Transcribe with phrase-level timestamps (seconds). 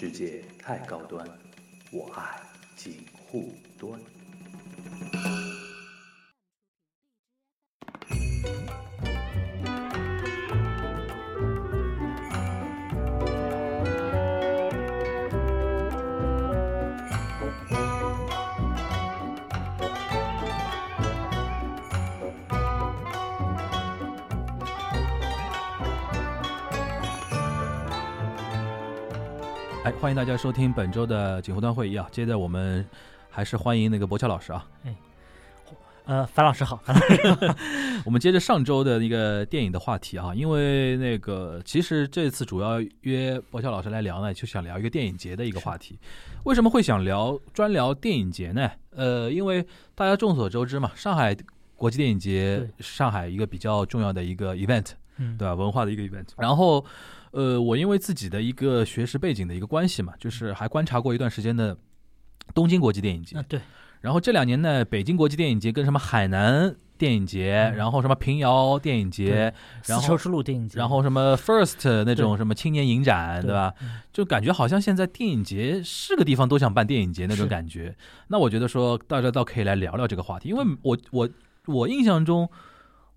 [0.00, 1.28] 世界太高端，
[1.92, 2.40] 我爱
[2.74, 4.00] 锦护端。
[30.00, 32.08] 欢迎大家收听本周的锦湖端会议啊！
[32.10, 32.84] 接着我们
[33.28, 34.66] 还是欢迎那个博乔老师啊。
[36.06, 37.54] 呃，樊老师好，樊老师
[38.06, 45.98] 我们接着上周的一个电影的话题啊，因为那个其实这次主要约博乔老师来聊呢，就想聊一个电影节的一个话题。
[46.44, 48.70] 为什么会想聊专聊电影节呢？
[48.92, 49.62] 呃，因为
[49.94, 51.36] 大家众所周知嘛，上海
[51.76, 55.54] 国际电影节，上海一个比较重要的一个 event，嗯，对吧？
[55.54, 56.28] 文化的一个 event。
[56.38, 56.82] 然后，
[57.32, 61.76] 呃，我因为自己的一个学识背景的一个关系嘛，就是还观察过一段时间的
[62.54, 63.36] 东京国际电影节。
[63.36, 63.60] 啊，对，
[64.00, 69.54] 然后这两年呢，北京国际电影节跟什么海南电影节，嗯然后什么平遥电影节，
[69.86, 73.72] 然后丝绸之路电影节，然后什么 First 那种什么青年影展，对吧？
[73.80, 77.96] 嗯就感觉好像现在电影节是个地方都想办电影节那种感觉。
[78.28, 81.28] 那我觉得说大家倒可以来聊聊这个话题，因为我我
[81.66, 82.50] 我印象中。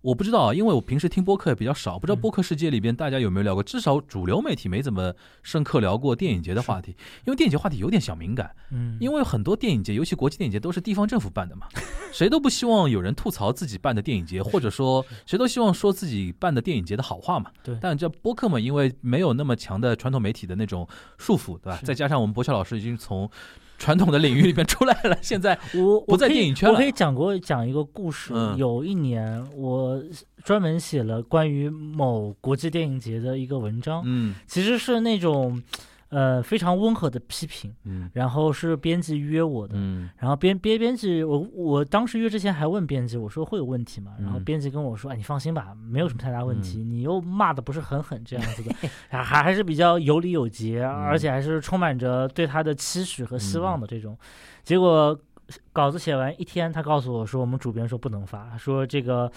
[0.04, 2.22] 我不知道啊，因为我平时听播客也比较少，不知道嗯。
[2.22, 6.94] 播客世界里边大家有没有聊过，至少主流媒体没怎么深刻聊过电影节的话题，
[7.26, 11.68] 因为电影节话题有点小敏感，嗯，因为很多电影节，尤其国际电影节，都是地方政府办的嘛，
[12.12, 17.50] 谁都不希望有人吐槽自己办的电影节， 或者说谁都希望说自己办的电影节的好话嘛。
[17.64, 17.78] 对。
[17.80, 20.86] 但这播客嘛，因为没有那么强的传统媒体的那种
[21.18, 21.80] 束缚，对吧？
[21.82, 23.30] 再加上我们博乔老师已经从
[23.84, 26.74] 传统的领域里面出来了，现在 我不在电影圈了。
[26.74, 28.32] 我可以讲过讲一个故事。
[28.34, 28.56] 嗯。
[28.58, 30.02] 有一年，我
[30.42, 34.36] 专门写了关于某国际电影节的一个文章，嗯。
[34.48, 35.62] 其实是那种
[36.14, 39.74] 呃非常温和的批评，嗯然后是编辑约我的。
[39.76, 44.14] 嗯然后编编编辑，我我当时约之前还问编辑，我说会有问题吗？
[44.20, 48.76] 然后嗯编辑跟我说，哎，你放心吧，没有什么太大问题，你又骂的不是很狠这样子的，
[49.10, 54.16] 还还还是比较有理有节，而且还是充满着对他的期许和希望的这种。
[54.64, 55.20] 结果
[55.72, 59.32] 稿子写完一天，他告诉我说，我们主编说不能发，说这个。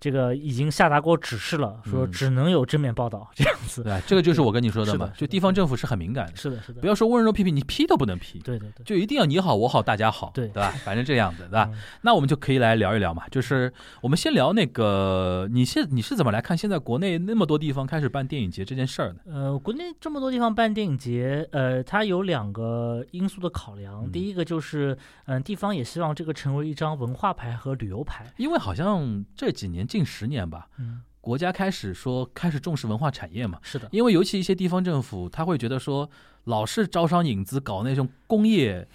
[0.00, 3.82] 这个已经下达过指示了，说嗯只能有正面报道 这样子。
[3.82, 4.00] 对？
[4.06, 8.38] 这个就是我跟你说的嘛，就地方政府是很敏感的，是的，是的不，要说温柔批评，你批都不能批。
[8.40, 10.70] 对对对，就一定要你好我好大家好，对对吧？
[10.84, 11.68] 反正这样子，对吧？
[11.72, 19.20] 嗯那我们就可以来聊一聊嘛，就是我们先聊那个，你现你是怎么来看现在国内那么多地方开始办电影节这件事儿呢？
[19.26, 24.04] 呃，国内这么多地方办电影节，呃，它有两个因素的考量。
[24.04, 24.96] 嗯第一个就是，
[25.26, 28.26] 嗯、地方也希望这个成为一张文化牌和旅游牌。
[28.38, 36.08] 因为好像这几年近十年吧，嗯，国家开始说开始重视文化产业嘛，是的，因为尤其一些地方政府，他会觉得说
[36.44, 38.86] 老是招商引资搞那种工业，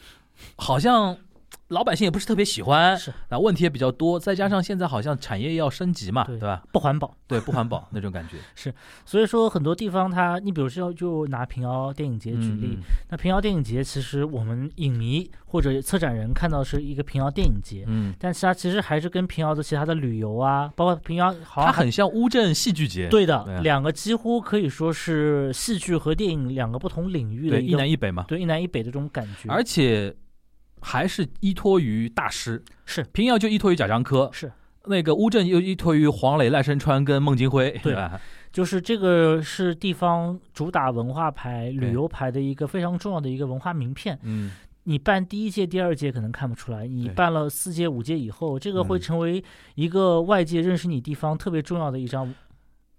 [0.56, 1.18] 好像
[1.70, 6.62] 老百姓也不是特别喜欢，是那，问题也比较多，再加上现在好像产业要升级嘛，对对吧？
[6.72, 7.16] 不环保。
[7.28, 8.72] 对，不环保那种感觉 是。
[9.04, 17.84] 所以说，很多地方它，你比如说，就拿平遥电影节举例，嗯那平遥电影节其实我们影迷或者策展人看到是一个平遥电影节。
[17.88, 29.50] 嗯，但是它其实还是跟平遥的其他的旅游啊，包括平遥好像它很像乌镇戏剧节，对的，对啊两个几乎可以说是戏剧和电影两个不同领域的一南一北嘛，对一南一北的这种感觉。
[29.50, 30.16] 而且
[30.82, 33.04] 还是依托于大师，是。
[33.14, 34.52] 平遥就依托于贾樟柯，是，
[34.86, 37.94] 那个乌镇又依托于黄磊、赖声川跟孟京辉，对。
[37.96, 38.20] 吧？
[38.52, 44.18] 就是这个是地方主打文化牌、旅游牌的一个非常重要的一个文化名片。
[44.24, 44.52] 嗯，
[44.84, 49.44] 你办第一届、第二届可能看不出来，你办了四届、五届以后，这个会嗯成为
[49.74, 52.34] 一个外界认识你地方特别重要的一张，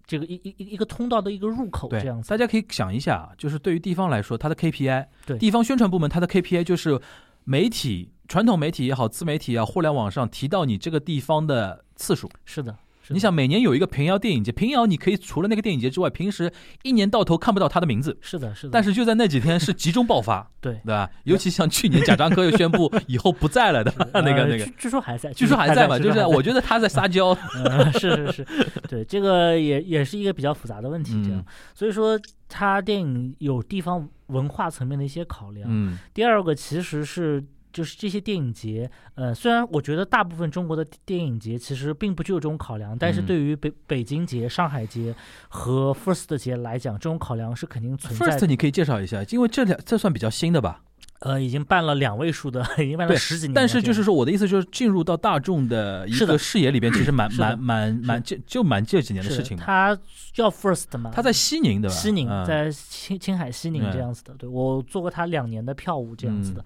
[0.07, 2.29] 这个一一一一个通道的一个入口，对这样，子。
[2.29, 5.39] 大家可以想一下，就是对于地方来说，它的 KPI，对。
[5.39, 7.01] 地方宣传部门它的 KPI 就是
[7.49, 12.29] 媒体、传统媒体也好，自媒体也好，互联网上提到你这个地方的次数。
[12.45, 12.77] 是的，
[13.11, 16.53] 你想，每年有一个平遥电影节，平遥你可以除了那个电影节之外，平时
[16.83, 18.19] 一年到头看不到他的名字。
[18.21, 21.09] 是的，是的，但是就在那几天是集中爆发，对对吧？
[21.23, 26.43] 尤其像去年贾樟柯又宣布以后不在了的 那个呃那个据，据说还在，据说还在嘛，就是我。
[26.43, 28.47] 觉得他在撒娇， 嗯，是是是，
[28.89, 31.45] 对，这个也也是一个比较复杂的问题，这样，嗯
[31.75, 35.69] 所以说他电影有地方文化层面的一些考量。
[35.71, 45.15] 嗯第二个其实是就是这些电影节，呃，虽然我觉得大部分中国的电影节其实并不具有这种考量，但是嗯对于北北京节、上海节
[45.49, 48.33] 和 First 节来讲，这种考量是肯定存在的。
[48.33, 50.83] ，First 你可以介绍一下，因为这两这算比较新的吧？
[51.21, 53.55] 呃，已经办了两位数的， 已经办了十几年。
[53.55, 59.63] 但是就是说，我的意思就是进入到大众的一个视野里边， 其实蛮蛮蛮蛮就就蛮这几年的事情嘛。
[59.65, 59.99] 他
[60.33, 61.95] 叫 First 嘛，他在西宁对吧？
[61.97, 64.35] 西宁，嗯在青青海西宁嗯这样子的。
[64.35, 66.65] 对我做过他两年的票务这样子的嗯。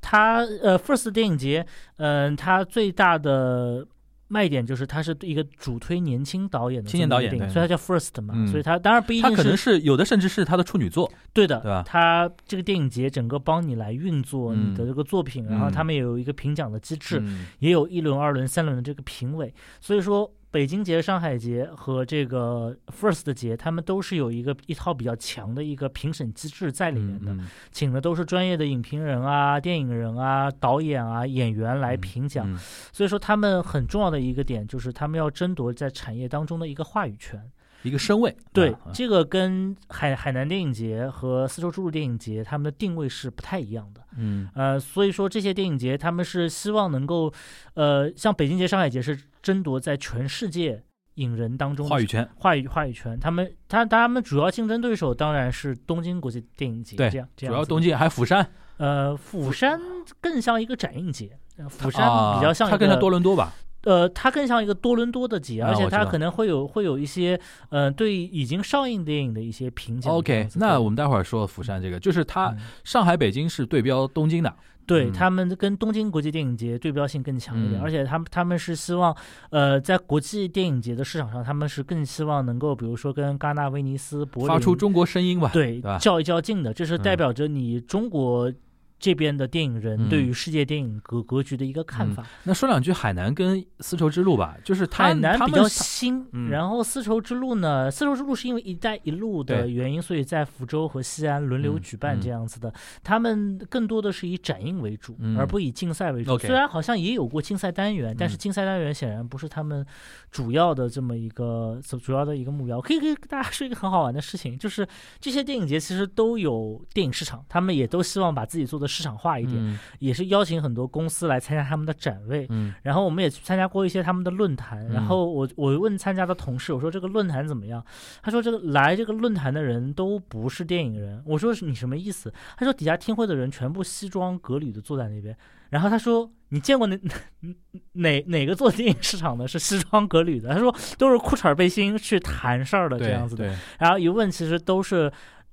[0.00, 1.66] 他呃，First 电影节，
[1.98, 3.86] 嗯、他最大的。
[4.32, 8.46] 卖点就是它是一个主推年轻导演的青年导演所以它叫 First 嘛，嗯。
[8.46, 11.10] 所以它当然不一定它可能是有的，甚至是他的处女作。
[11.32, 11.82] 对的，对吧？
[11.84, 17.46] 它这个电影节整个帮你来运作嗯你的这个作品，然后他们也有一个评奖的机制，嗯。
[17.58, 32.58] 也有一轮、二轮、三轮的这个评委，所以说北京节、上海节和这个 First 节，他们都是有一个一套比较强的一个评审机制在里面的，嗯请的都是专业的影评人啊、电影人啊、导演啊、演员来评奖，嗯
[32.92, 37.40] 所以说他们很重要的一个点就是他们要争夺在产业当中的一个话语权。
[37.82, 38.36] 一个身位。
[38.52, 44.02] 对，啊这个跟海海南电影节和丝绸之路电影节他们的定位是不太一样的。
[44.18, 47.32] 嗯呃，所以说这些电影节他们是希望能够，
[47.72, 50.82] 呃，像北京节、上海节是争夺在全世界
[51.14, 52.28] 影人当中的话语权。
[52.36, 53.18] 话语话语权。
[53.18, 58.46] 他们他他们主要竞争对手当然是东京国际电影节，对这样这样主要东京还有釜山，
[58.78, 59.80] 呃，釜山
[60.20, 63.52] 更像一个展映节，呃釜山啊比较像一个、它更像多伦多吧？
[63.82, 67.40] 呃，它更像一个多伦多的节，啊而且它可能会有会有一些
[67.70, 70.48] 呃对已经上映电影的一些评价 OK。
[70.56, 74.54] 那我们待会儿说釜山这个，就是它嗯上海、北京是对标东京的。
[74.90, 75.06] 嗯。
[75.06, 77.82] 对他们跟东京国际电影节对标性更强一点，嗯。
[77.82, 79.16] 而且他们他们是希望，
[79.50, 85.50] 呃，在国际电影节的市场上，他们是更希望能够，比如说跟戛纳、威尼斯、柏林发出中国声音吧？
[85.52, 85.98] 对对吧？
[85.98, 87.16] 较一较劲的，这是代嗯。
[87.16, 88.52] 表着你中国
[89.00, 92.26] 这边的电影人嗯对于世界电影格格局的一个看嗯法。
[92.44, 102.72] 那说两句海南跟丝绸之路吧，就是他海南比较新，嗯然后丝绸之路呢，丝绸之路是因为“一带一路”的原因，所以在福州和西安轮流嗯举办嗯这样子的。
[103.02, 106.38] 他们更多的是以展映为主，嗯而不以竞赛为主。
[106.38, 109.84] 虽然好像也有过竞赛单元，但是嗯竞赛单元显然不是他们
[110.30, 112.80] 主要的这么一个主主要的一个目标。
[112.80, 114.86] 可以跟大家说一个很好玩的事情，就是
[115.18, 122.46] 这些电影节其实都有电影市场，他们也都希望把自己做的市场化一点，嗯也是邀请很多公司来参加他们的展位。
[122.50, 127.84] 嗯然后我们也去参加过一些他们的论坛，嗯然后我我问参加的同事，我说这个论坛怎么样？
[128.22, 131.22] 他说这个来这个论坛的人都不是电影人。
[131.24, 132.32] 我说你什么意思？
[132.56, 135.36] 他说底下听会的人全部西装革履的坐在那边。
[135.70, 136.98] 然后他说你见过哪
[137.92, 140.52] 哪哪个做电影市场的是西装革履的？
[140.52, 143.56] 他说都是裤衩背心去谈事儿的这样子的。
[143.78, 145.10] 然后一问，其实都是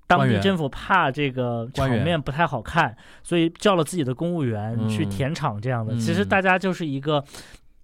[0.07, 5.94] 当地政府怕这个场面不太好看，所以叫了自己的公务员去嗯填场这样的。
[5.94, 6.00] 嗯。
[6.00, 7.24] 其实大家就是一个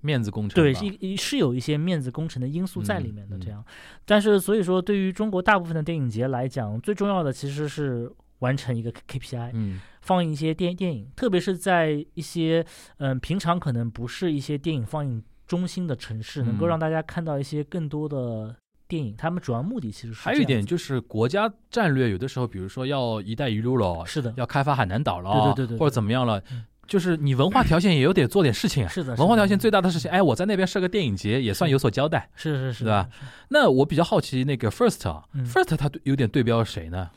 [0.02, 0.80] 面子工程对，吧。
[1.18, 3.42] 是有一些面子工程的因素在里面的嗯。
[3.42, 3.64] 这样。
[4.06, 8.10] 但是所以说，对于中国大部分的电影节来讲，最重要的其实是
[8.40, 9.82] 完成一个 KPI，嗯。
[10.02, 12.66] 放映一些电电影，特别是在一些
[12.98, 18.56] 嗯平常可能不是一些电影放映中心的城市，能够嗯让大家看到一些更多的。
[18.88, 28.88] 电影，他们主要目的其实是还有一点就是国家战略，有的时候比如说要“一带一路”了，是的，要开发海南岛了，对对对对对或者怎么样了嗯，就是你文化条件也有点做点事情啊。
[28.90, 32.30] 是的，文化条件最大的事情，哎，我在那边设个电影节，也算有所交代。
[32.36, 33.10] 是是是对吧
[33.50, 37.10] 那我比较好奇，那个 First 啊嗯，First 它有点对标谁呢？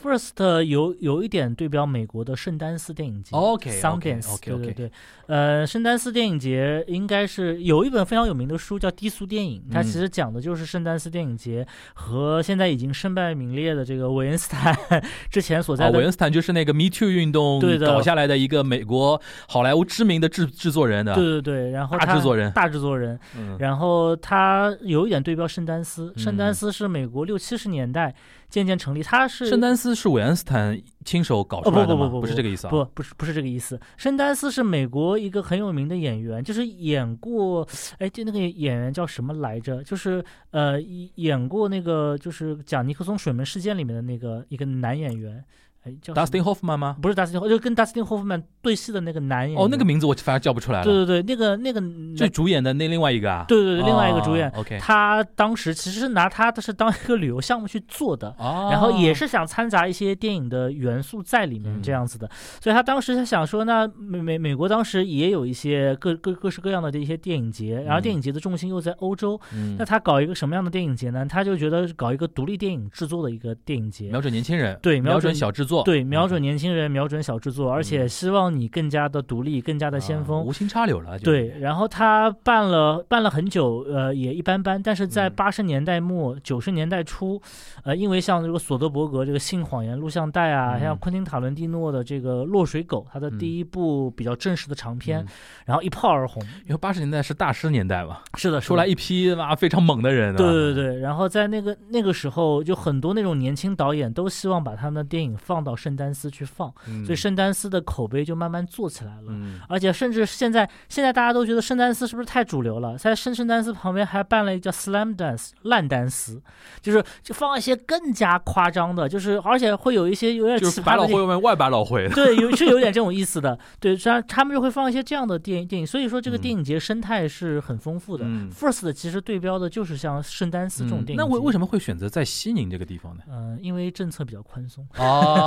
[0.00, 4.92] First 有有一点对标美国的圣丹斯电影节 OK，OK，Sundance，OK，对对对，
[5.26, 9.82] 呃，圣丹斯电影节应该是有一本非常有名的书叫《低俗电影》，它嗯。
[9.82, 14.76] 其实讲的就是圣丹斯电影节和现在已经身败名裂的这个韦恩斯坦
[15.30, 17.86] 之前所啊，在的韦恩斯坦就是那个 Me Too 运动对的。
[17.88, 22.52] 搞下来的一个美国好莱坞知名的制制作人的，对对对，然后他大制作人。
[22.52, 23.56] 大制作人，嗯。
[23.58, 28.14] 然后他有一点对标圣丹斯，圣丹嗯斯是美国六七十年代
[28.48, 32.06] 渐渐成立，他是圣丹斯是韦恩斯坦亲手搞出哦不来的吗？
[32.06, 32.70] 不不不是这个意思啊？
[32.70, 33.78] 不，不是不是这个意思。
[33.96, 37.66] 圣丹斯是美国一个很有名的演员，就是演过，
[37.98, 39.82] 哎，就那个演员叫什么来着？
[39.84, 45.44] 就是呃，演演过那个就是讲尼克松水门事件里面的那个一个男演员，
[45.88, 46.96] 哎，叫 Dustin Hoffman 吗？
[47.00, 49.62] 不是达斯汀，就跟达斯汀霍夫曼对戏的那个男演员。
[49.62, 50.84] 哦，那个名字我反而叫不出来了。
[50.84, 51.80] 对对对，那个那个
[52.16, 53.44] 最主演的那另外一个啊？
[53.48, 54.48] 对对对，另外一个主演。
[54.50, 62.28] 哦 OK，他当时其实是拿他的是当一个旅游项目去做的，哦，然后也是想掺杂一些电影的元素在里面，嗯这样子的。
[62.60, 71.24] 所以他当时他想说，那美美美国当时也有一些各各各式各样的这些电影节，然后嗯电影节的重心又在欧洲，嗯那他搞一个什么样的电影节呢？
[71.28, 74.08] 他就觉得搞一个独立电影制作的一个电影节。
[74.10, 80.40] 瞄准年轻人，对瞄准小制作作，对，瞄准年轻人，瞄准小制作，而且希望你更加的独立，更加的先锋。
[80.40, 81.18] 啊无心插柳了。
[81.18, 84.82] 对，然后他办了办了很久，呃，也一般般。
[84.82, 87.40] 但是在嗯八十年代末、九十年代初，
[87.84, 95.28] 呃，因为像这个索德伯格这个《性谎言》录像带啊，嗯像昆汀塔伦蒂诺的这个《落水狗》，他的嗯第一部比较正式的长片，嗯
[95.66, 96.42] 然后一炮而红。
[96.66, 100.34] 因为八十年代是大师年代嘛，是的，出来一批哇非常猛的人。
[100.36, 109.26] 对对对，然后在那个那个时候，就很多那种年轻导演都希望把他们的电影放到圣丹斯去放，嗯所以圣丹斯的口碑就慢慢做起来了。
[109.28, 112.96] 嗯而且甚至现在，现在大家都觉得圣丹斯是不是太主流了？
[112.96, 116.40] 在圣圣丹斯旁边还办了一个叫 Slam Dance 烂丹斯，
[116.80, 122.08] 就是就放一些更加夸张的，就是而且会有一些有点就是百老奇葩的电汇外面外百老汇。
[122.10, 123.58] 对，有是有点这种意思的。
[123.80, 128.24] 对，虽然他们就会放一些这样的电影电影，所以说这个嗯电影节生态是很丰富的。
[128.26, 133.22] 嗯 First 其实对标的就是像圣丹斯这种嗯电影节、那为为什么会选择在西宁这个地方呢？
[133.28, 134.86] 嗯、因为政策比较宽松。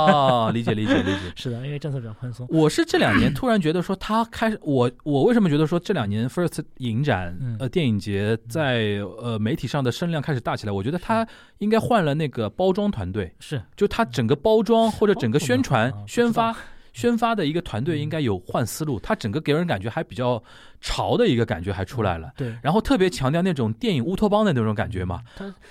[0.06, 1.18] 哦，理解理解理解。
[1.36, 2.46] 是的，因为政策比较宽松。
[2.50, 11.26] 我是这两年突然觉得说，他开始我我为什么觉得说这两年 First 影展嗯呃电影节在呃媒体上的声量开始大起来，我觉得他
[11.58, 16.56] 应该换了那个包装团队，是就他整个包装或者整个宣传宣发。
[16.92, 20.42] 宣发的一个团队应该有换思路，他整个给人感觉还比较
[20.80, 25.22] 潮的一个感觉还出来了，对，然后特别强调那种电影乌托邦的那种感觉嘛，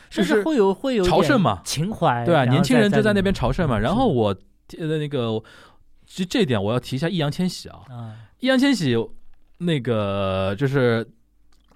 [0.09, 1.61] 就是甚至会有会有朝圣嘛？
[1.63, 3.77] 情怀，对啊，年轻人就在那边朝圣嘛。
[3.77, 4.35] 嗯然后我
[4.79, 5.41] 呃那个，
[6.05, 8.95] 其实这一点我要提一下易烊千玺啊，啊，易烊千玺
[9.57, 11.07] 那个就是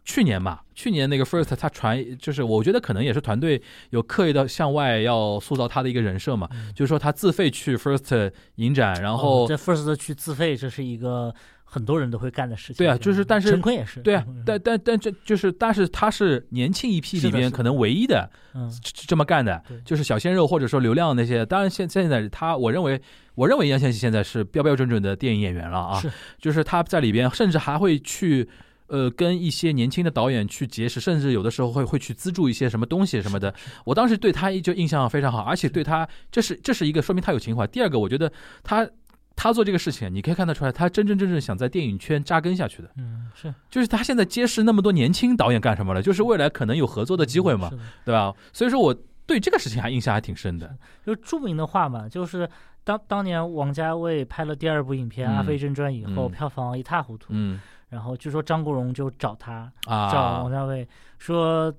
[0.06, 3.60] 去年嘛，去年那个 First 他传就是我觉得可能也是团队
[3.90, 11.34] 有刻意的向外要塑造他的一个人设嘛，嗯就是说他自费去 First 影展，然后、哦这 First 去自费，这是一个
[11.64, 12.76] 很多人都会干的事情。
[12.76, 21.44] 对啊就是但是陈坤也是，对啊嗯，但但但这就是但是他是年轻一批里边可能唯一的嗯这这么干的，就是小鲜肉或者说流量那些。
[21.44, 23.02] 当然现现在他，我认为
[23.34, 28.48] 我认为易烊千玺现在是标标准准的电影演员了啊，是就是他在里边甚至还会去。
[28.88, 33.54] 呃，跟一些年轻的导演去结识，甚至有的时候会会去资助一些什么东西什么的。
[33.84, 37.65] 我当时对他就印象非常好，而且对他这是这是一个说明他有情怀。
[37.68, 38.32] 第二个，我觉得
[38.63, 38.88] 他
[39.36, 42.89] 他做这个事情，你可以看得出来，他真真正正想在电影圈扎根下去的。
[42.98, 46.01] 嗯是就是他现在结识那么多年轻导演干什么了？
[46.01, 47.70] 就是未来可能有合作的机会嘛
[48.06, 48.34] 对吧？
[48.54, 50.74] 所以说我对这个事情还印象还挺深的。
[51.06, 52.48] 就著名的话嘛，就是
[52.84, 60.88] 当当年王家卫拍了第二部影片《嗯阿飞正传》以后，嗯票房一塌糊涂，嗯然后据说张国荣就找他，找啊王，家卫
[61.18, 61.74] 说。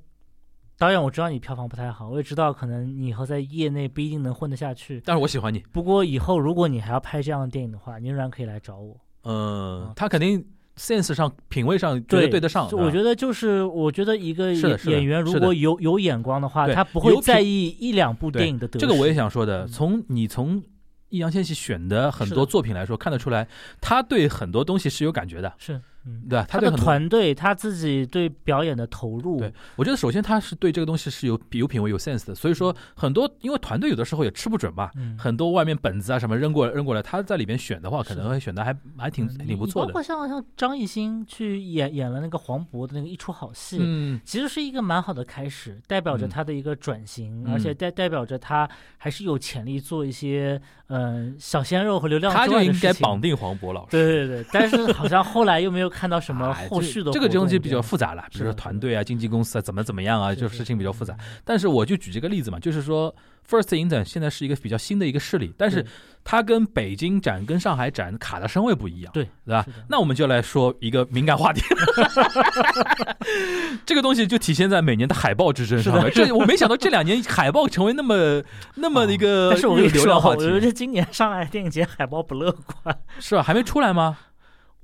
[0.79, 5.01] 导演，我知道你票房不太好，我也知道可能你以后在业内不一定能混得下去。
[5.07, 5.59] 但是我喜欢你。
[5.73, 8.95] 不过以后如果你还要拍这样的电影的话，你仍然可以来找我。
[9.23, 10.47] 嗯啊，他肯定
[10.77, 12.69] sense 上、品味上觉得对得上。
[12.73, 14.53] 我觉得就是，我觉得一个
[14.85, 18.87] 演员如果有有眼光的话，他不会在意一两部电影的得失。
[18.87, 19.65] 这个我也想说的。
[19.65, 20.63] 嗯从你从
[21.09, 23.49] 易烊千玺选的很多作品来说，看得出来
[23.81, 26.47] 他对很多东西是有感觉的，是，嗯，对吧？
[26.49, 26.71] 他的。
[26.77, 39.95] 团队，他自己对表演的投入，对我觉得首先他是对这个东西是有有品味、有 sense 的，所以说很多因为团队有的时候也吃不准嘛，嗯，很多外面本子啊什么扔过扔过来，他在里边选的话，可能会选的还还挺嗯挺不错的你包。
[39.95, 53.93] 括像像张艺兴去演演了那个黄渤的那个一出好戏，嗯，其实是一个蛮好的开始，代表着嗯他的一个转型，嗯而且代代表着他还是有潜力做一些嗯、呃小鲜肉和流量他就应该绑定黄渤老师。
[53.93, 61.17] 对对对，但是好像后来又没有 看到什么后续的这个东西比较复杂了，比如说团队啊、经纪公司啊怎么怎么样啊，就是事情比较复杂。。
[61.45, 63.15] 但是我就举这个例子嘛，就是说
[63.49, 65.85] First 影展现在是一个比较新的一个势力，但是
[66.25, 69.65] 它跟北京展、跟上海展卡的身位不一样，对对吧？
[69.89, 71.63] 那我们就来说一个敏感话题
[73.87, 76.11] 这个东西就体现在每年的海报之争上面。
[76.13, 78.43] 这我没想到这两年海报成为那么
[78.75, 82.51] 那么一个但是我跟你说我觉题，得今年上海电影节海报不乐
[82.83, 82.99] 观。
[83.21, 83.43] 是吧？
[83.43, 84.19] 还没出来吗？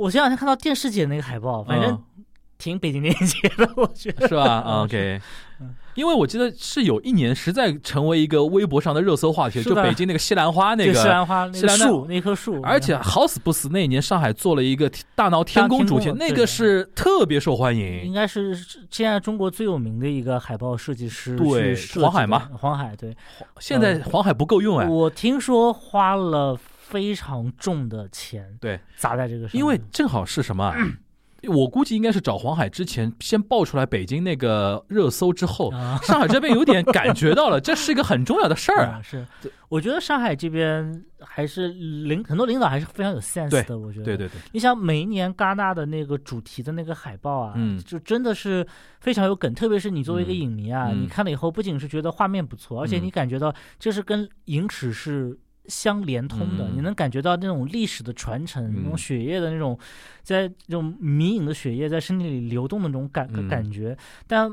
[0.03, 2.25] 我前两天看到电视节那个海报，反正嗯
[2.59, 4.83] 挺北京电影节的，我觉得是吧嗯？
[4.83, 5.21] OK
[5.61, 5.75] 嗯。
[5.95, 18.13] 因为我记得是有一年实在成为一个微博上的热搜话题，就北京那个西兰花那个西个，兰花那个西兰花树那棵树，而且好死不死那一年上海做了一个大闹天宫主题，那个是特别受欢迎应。
[18.13, 18.59] 该是
[18.91, 22.49] 现在中国最有名的一个海报设计师，对去设计的黄海吗？
[22.59, 23.15] 黄海对，
[23.61, 26.59] 现在黄海不够用哎，我听说花了
[26.93, 30.77] 非常重的钱对，砸在这个上面，因为正好是什么啊？
[31.49, 35.99] 我估计应该是找黄海之前先爆出来北京那个热搜之后，啊。
[36.07, 39.27] 上海这边有点感觉到了，这是一个很重要的事儿是，
[39.69, 43.77] 我觉得上海这边还是领很多领导还是非常有 sense 的。
[43.77, 48.65] 我觉得，对对对，你想每一年戛纳的那个主题的那个海报啊，嗯就真的是
[49.01, 49.53] 非常有梗。
[49.53, 59.79] 特别是你作为一个嗯影迷啊，嗯你看了以后不仅是觉得画面不错，而且嗯你感觉到这是跟影史是相连通的，嗯你能感觉到那种历史的传承，那种嗯血液的那种，
[60.23, 63.97] 在这种迷影的血液在身体里流动的那种感、嗯感觉。
[64.27, 64.53] 但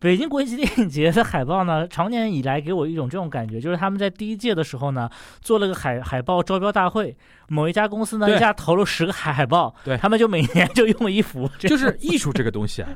[0.00, 7.16] 北京国际电影节的海报呢，常年以来给我一种这种感觉，就是他们在第一届的时候呢，做了个海海报招标大会，
[7.48, 12.90] 某一家公司呢一下投了十个海海报，对他们就每年就用一幅，就是 艺术这个东西啊。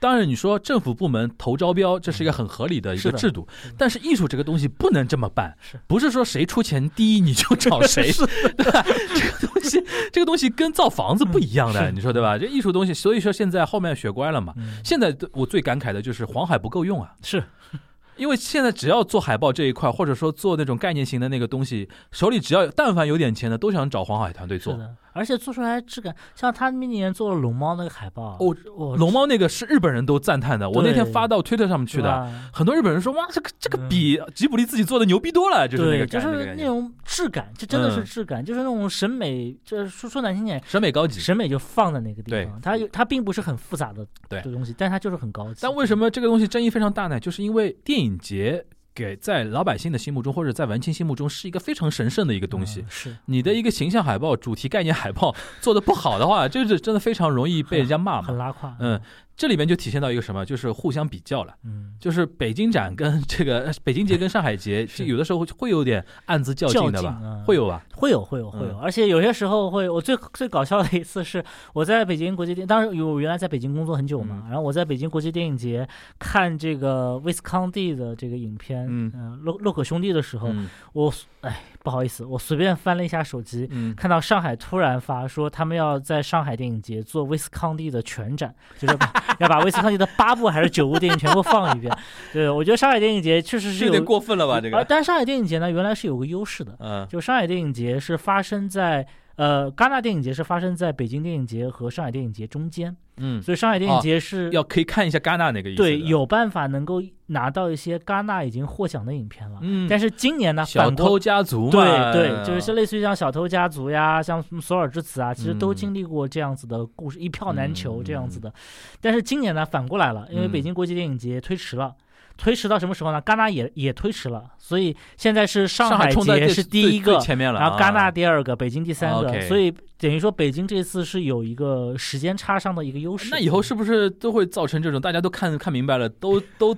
[0.00, 8.12] 当然，你说政府部门投招标，这是一个很合理的一个制度但是艺术这个东西不能这么办是，不是说谁出钱第一你就找谁，
[8.56, 8.84] 对吧？
[8.84, 12.38] 这个东西，这个东西跟造房子不一样的，是你说对吧？
[12.38, 14.54] 这艺术东西，所以说现在后面学乖了嘛。
[14.56, 17.42] 嗯现在我最感慨的就是黄海不够用啊，是
[18.16, 24.78] 因为现在只要做海报这一块，或者说做那种概念型的那个东西，手里只要但凡有点钱的，都想找黄海团队做。
[25.12, 38.04] 而且做出来质感，像他那年做了龙猫那个海报，哦哦龙猫那个是日本人都赞叹的，我那天发到推特上面去的，很多日本人说哇，这个这个嗯比吉卜力自己做的牛逼多了，就是那，个就感觉是那种质感，这真的是嗯。
[38.04, 41.20] 质感，就是那种审美，这说说难听点，审美高级。
[41.20, 42.46] 审美就放在那个地对。
[42.46, 44.40] 方，它有它并不是很复杂的对。
[44.42, 45.60] 的东西，但它就是很高级。
[45.62, 47.20] 但为什么这个东西争议非常大呢？
[47.20, 48.64] 就是因为电影节
[48.98, 52.80] 给在老百姓的心目中，或者在文青心目中，是一个非常神圣的一个东西。
[52.80, 58.26] 嗯是你的一个形象海报、主题概念海报做的不好的话，就是真的非常容易被人家骂嘛。
[58.26, 58.74] 很拉胯？
[58.80, 59.00] 嗯，
[59.38, 61.54] 这里面就体现到一个什么，就是互相比较了。
[61.62, 65.06] 嗯，就是北京展跟 这个呃北京节跟上海节，是。
[65.06, 67.40] 有的时候会会有点暗自较劲的吧？
[67.46, 67.80] 会有吧？
[67.94, 68.78] 会有会有会有，嗯。
[68.80, 71.42] 而且有些时候会，我最最搞笑的一次是
[71.72, 74.50] 我在北京国际电，当时有我原来在北京工作很久嘛，嗯。
[74.50, 79.12] 然后我在北京国际电影节看这个威斯康蒂的这个影片，嗯。
[79.14, 80.68] 呃洛洛克兄弟的时候，嗯。
[80.94, 89.06] 我哎不好意思，我随便翻了一下手机，嗯，看到上海突然发说他们要在上海电影节做威斯康蒂的全展，就是把
[89.38, 91.96] 要把威斯康蒂的八部还是九部电影全部放一遍。
[92.32, 94.60] 对，我觉得上海电影节确实是有点过分了吧？
[94.60, 99.06] 这啊，个，但是上海电影节呢，原来是有个优势的，嗯就上海电影节是发生在
[99.38, 105.76] 呃戛纳电影节是发生在北京电影节和上海电影节中间，嗯，所以上海电影节是、要可以看一下戛纳那个意思。
[105.76, 109.60] 对有办法能够拿到一些戛纳已经获奖的影片了。
[109.62, 111.80] 嗯，但是今年呢，小偷家族，对
[112.12, 118.52] 对，就是类似于像《小偷家族》呀，像索尔之子》啊，其实都嗯经历过这样子的故事，一票难求嗯这样子的。
[119.00, 121.94] 但是今年呢，反过来了，因为嗯北京国际电影节推迟了。
[122.38, 123.20] 推迟到什么时候呢？
[123.20, 133.28] 戛纳也也推迟了，所以现在是上上海节是第一个，前面了，然后戛纳啊第二个，北京第三个所以等于说北京这次是有一个时间差上的一个优势。
[133.32, 136.74] 那以后是不是都会造成这种大家都看看明白了，都都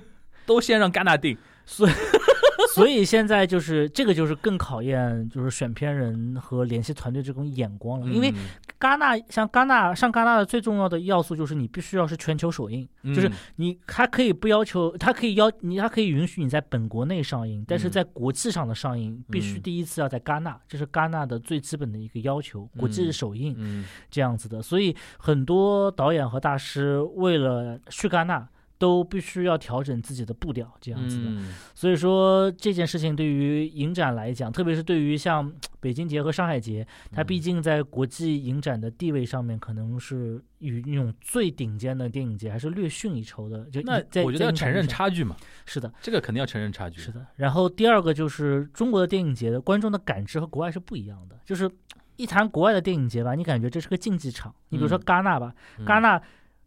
[0.47, 1.37] 都先让戛纳定？
[1.63, 1.91] 所以
[2.73, 8.35] 所以现在就是这个就是更考验就是选片人和联系团队这种眼光了，因为嗯
[8.81, 24.61] 戛纳像戛纳上戛纳的最重要的要素就是你必须要是全球首映，就是嗯你它可以不要求，它可以要你，它可以允许你在本国内上映，但是嗯在国际上的上映必须嗯第一次要在戛纳，这是戛纳的最基本的一个要求，国际嗯首映嗯这样子的。
[24.61, 28.49] 所以很多导演和大师为了去戛纳。
[28.81, 31.29] 都必须要调整自己的步调，这样子的。
[31.29, 43.65] 嗯所以说这件事情对于影展来讲，特别是对于像北京节和上海节，它毕嗯竟在国际影展的地位上面，可能是与那种最顶尖的电影节还是略逊一筹的。
[43.65, 45.35] 就那在我觉得要承认，差距嘛，
[45.67, 46.99] 是的，这个肯定要承认差距。
[46.99, 47.23] 是的。
[47.35, 51.69] 然后第二个就是中国的电影节的观众的感知和国外是不一样的，就是
[52.15, 54.53] 一谈国外的电影节吧，你感觉这是个竞技场。
[54.69, 56.19] 你比如说嗯戛纳吧，嗯戛纳。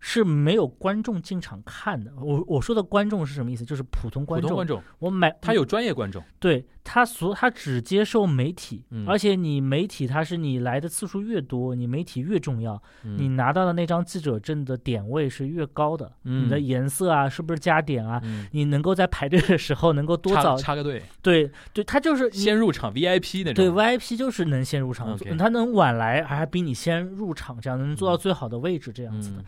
[0.06, 2.12] 是没有观众进场看的。
[2.20, 3.64] 我我说的观众是什么意思？
[3.64, 4.48] 就是普通观众。
[4.48, 16.12] 通观众，我买他有专业观众，对他所他只接受媒体，嗯而且你媒体他是你来的次数越多，你媒体越重要，你嗯拿到的那张记者证的点位是越高的。
[16.24, 18.20] 嗯你的颜色啊，是不是加点啊？
[18.24, 20.54] 嗯你能够在排队的时候能够多早？
[20.58, 23.54] 插个队，对对，他就是先入场 VIP 那种。
[23.54, 29.42] 对 VIP 就是能先入场他能晚来还比你先入场，这样能做到嗯最好的位置，这样子的。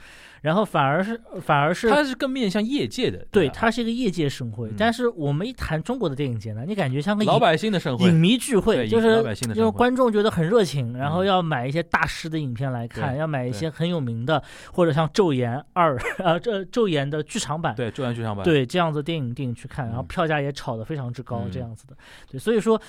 [0.47, 4.69] 嗯，然后反而是反而是它是更面向业界的，对，吧它是一个业界盛会。
[4.69, 21.97] 嗯但是我们一谈中国的电影节呢，你感觉像个老百姓的盛会影，迷聚会，就是老百姓的因为观众觉得很热情，然后嗯要买一些大师的影片来看，对要买一些很有名的，或者像《昼颜二》呃，这《昼颜》的剧场版，对昼颜剧场版，对这样子电影电影去看，然后嗯票价也炒得非常之高，嗯这样子的。
[22.31, 22.81] 对，所以说。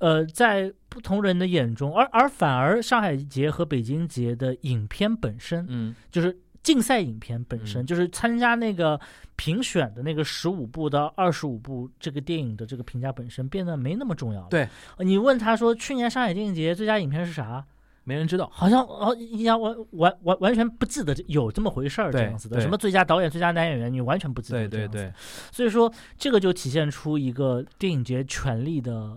[0.00, 9.00] 呃，在不同人的眼中，而而反而上海节和北京节的影片本身，嗯就是竞赛影片本身，嗯就是参加那个
[9.36, 14.48] 评选的那个十五部到二十五部这个电影的这个评价本身变得没那么重要了。
[14.50, 17.64] 对呃，你问他说去年上海电影节最佳影片是啥？
[18.06, 22.60] 没人知道，好像哦，你想完完完完全不记得有这么回事儿，这样子的。
[22.60, 24.68] 什么最佳导演、最佳男演员，你完全不记得。
[24.68, 25.12] 对对对，，
[25.50, 29.16] 所以说这个就体现出一个电影节权力的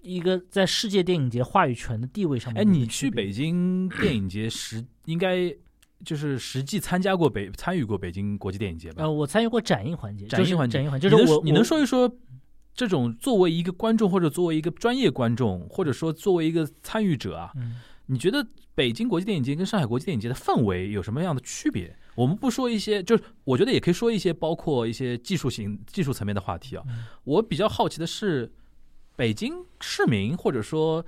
[0.00, 3.10] 一个在世界电影节话语权的地位上面哎，你去。
[3.10, 5.54] 北京电影节时应该
[6.04, 9.02] 就是实际参加过北参与过北京国际电影节吧？
[9.04, 12.10] 呃，我参与过展映环节，展映环节展映环节，就是我你能说一说
[12.74, 21.96] 这种作为一个观众或者作为一个专业观众，或者说作为一个参与者啊，嗯你觉得北京国际电影节跟上海国际电影节的氛围有什么样的区别？
[22.14, 26.82] 我们不说一些，就是我觉得也可以说一些，包括一些技术型、技术层面的话题啊。
[26.88, 28.52] 嗯我比较好奇的是，
[29.16, 31.02] 北京市民或者说，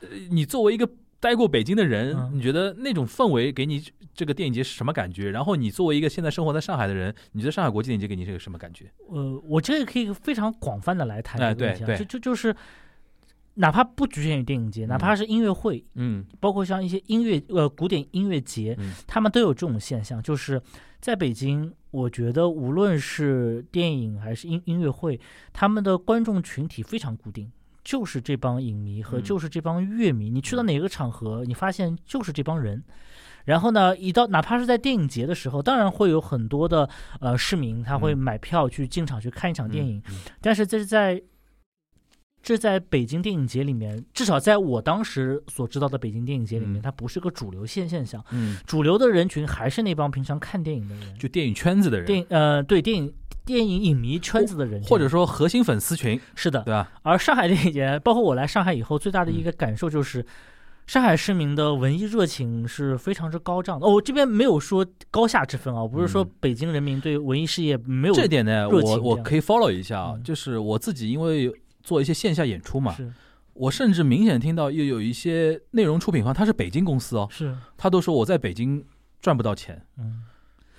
[0.00, 0.86] 呃，你作为一个
[1.26, 3.82] 待过北京的人，嗯你觉得那种氛围给你
[4.14, 5.32] 这个电影节是什么感觉？
[5.32, 8.92] 然后你作为一个现在生活在上海的人，你觉得上海国际电影节给你是个什么感觉？
[9.08, 12.54] 呃，我这个可以非常广泛的来谈哎这个问题啊，对对就就就是，
[13.54, 20.62] 哪怕不局限于电影节，哪怕是音乐会，嗯包括像一些音乐呃古典音乐节，嗯他们都有这种现象，就是
[21.00, 25.20] 在北京，我觉得无论是电影还是音音乐会，
[25.52, 27.50] 他们的观众群体非常固定。
[27.86, 29.22] 就是这帮影迷和嗯。
[29.22, 32.82] 就是这帮乐迷，你去到哪个场合，你发现就是这帮人。
[33.44, 38.18] 然后呢，一到哪怕是在电影节的时候，当然会有很多的呃市民他会嗯。
[38.18, 40.18] 买票去进场去看一场电影，嗯。
[40.40, 41.22] 但是这是在
[42.42, 46.82] 这在北京电影节里面，至少在我当时所知道的北京电影节里面，嗯。
[46.82, 48.24] 它不是个主流现现象。
[48.32, 53.12] 嗯，主流的人群还是那帮平常看电影的人，就电影圈子的人，电影呃对电影
[53.46, 56.74] 电影影迷圈子的人，或者说核心粉丝群，是的对。
[56.74, 56.92] 吧？
[57.02, 60.26] 而上海电影节， 包括我来上海以后，最大的一个感受就是。
[60.88, 63.84] 上海市民的文艺热情是非常之高涨的。
[63.84, 73.12] 哦，我这边没有说高下之分啊，不是说嗯北京人民对文艺事业没有这点呢，我我可以 follow 一下啊，嗯就是我自己因为做一些线下演出嘛，是
[73.54, 78.84] 我甚至明显听到又有一些内容出品方，他是北京公司哦，是他都说我在北京
[79.20, 80.22] 赚不到钱，嗯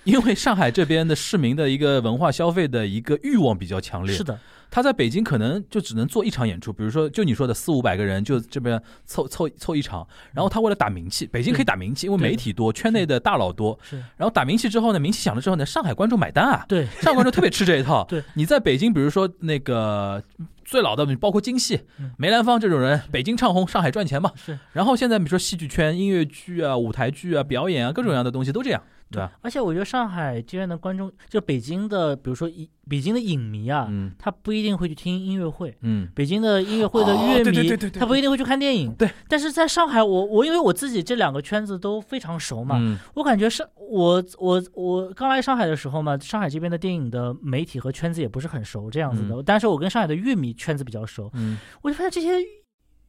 [0.04, 4.38] 因为上海这边的市民的一个文化消费的一个欲望比较强烈，是的，
[4.70, 13.96] 他在北京可能就只能做一场演出，比如说就你说的四五百个人，就这边凑凑凑一场，然后他为了打名气，北京可以打名气，因为媒体多，圈内的大佬多，是。
[14.16, 16.86] 然后打名气之后呢，名气响了之后呢，上海观众买单啊，对。
[17.00, 18.04] 上海观众特别吃这一套。
[18.04, 20.22] 对，你在北京，比如说那个
[20.64, 24.32] 最老的，包括京戏嗯、梅兰芳这种人，北京唱红，上海赚钱嘛。
[24.36, 24.58] 是。
[24.72, 29.32] 然后现在比如说戏剧圈、音乐剧啊、舞台剧啊、表演啊，各种各样的东西都这样，对吧？
[29.40, 35.76] 而且我觉得上海这边的观众，就北京的，比如说影北京的影迷啊，嗯他不一定会去听音乐会。
[35.82, 38.92] 嗯北京的音乐会的哦乐迷，他不一定会去看电影。
[38.94, 52.38] 对，但是在上海，我我因为我自己这两个圈子都非常熟嘛，嗯我感觉上我我我刚来上海的时候嘛，上海这边的电影的媒体和圈子也不是很熟这样子的，但是我跟上海的乐迷圈子比较熟，嗯我就发现这些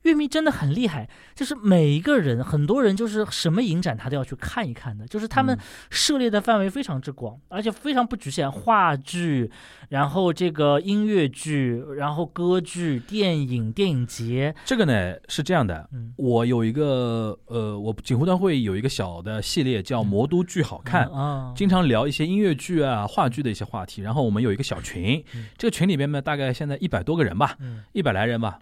[0.03, 5.59] 乐迷真的很厉害，就是每一个人，很多人就是什么影展他都要去看一看的，就是他们嗯
[5.89, 9.51] 涉猎的范围非常之广，而且非常不局限，话剧，
[9.89, 15.89] 然后这个音乐剧，然后歌剧、电影、电影节，这个呢是这样的。
[15.91, 24.01] 嗯，我有一个呃，我锦湖端会有一个小的系列叫《魔都剧好看》，啊，经常聊一些音乐剧啊、话剧的一些话题。
[24.01, 28.59] 然后我们有一个小群嗯，这个群里面呢，大概现在一百多个人吧，嗯一百来人吧。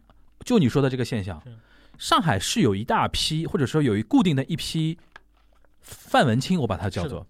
[0.48, 1.44] 就你说的这个现象，
[1.98, 4.98] 上海是有一大批，或者说有一固定的一批
[5.82, 7.28] 范文青，我把它叫做，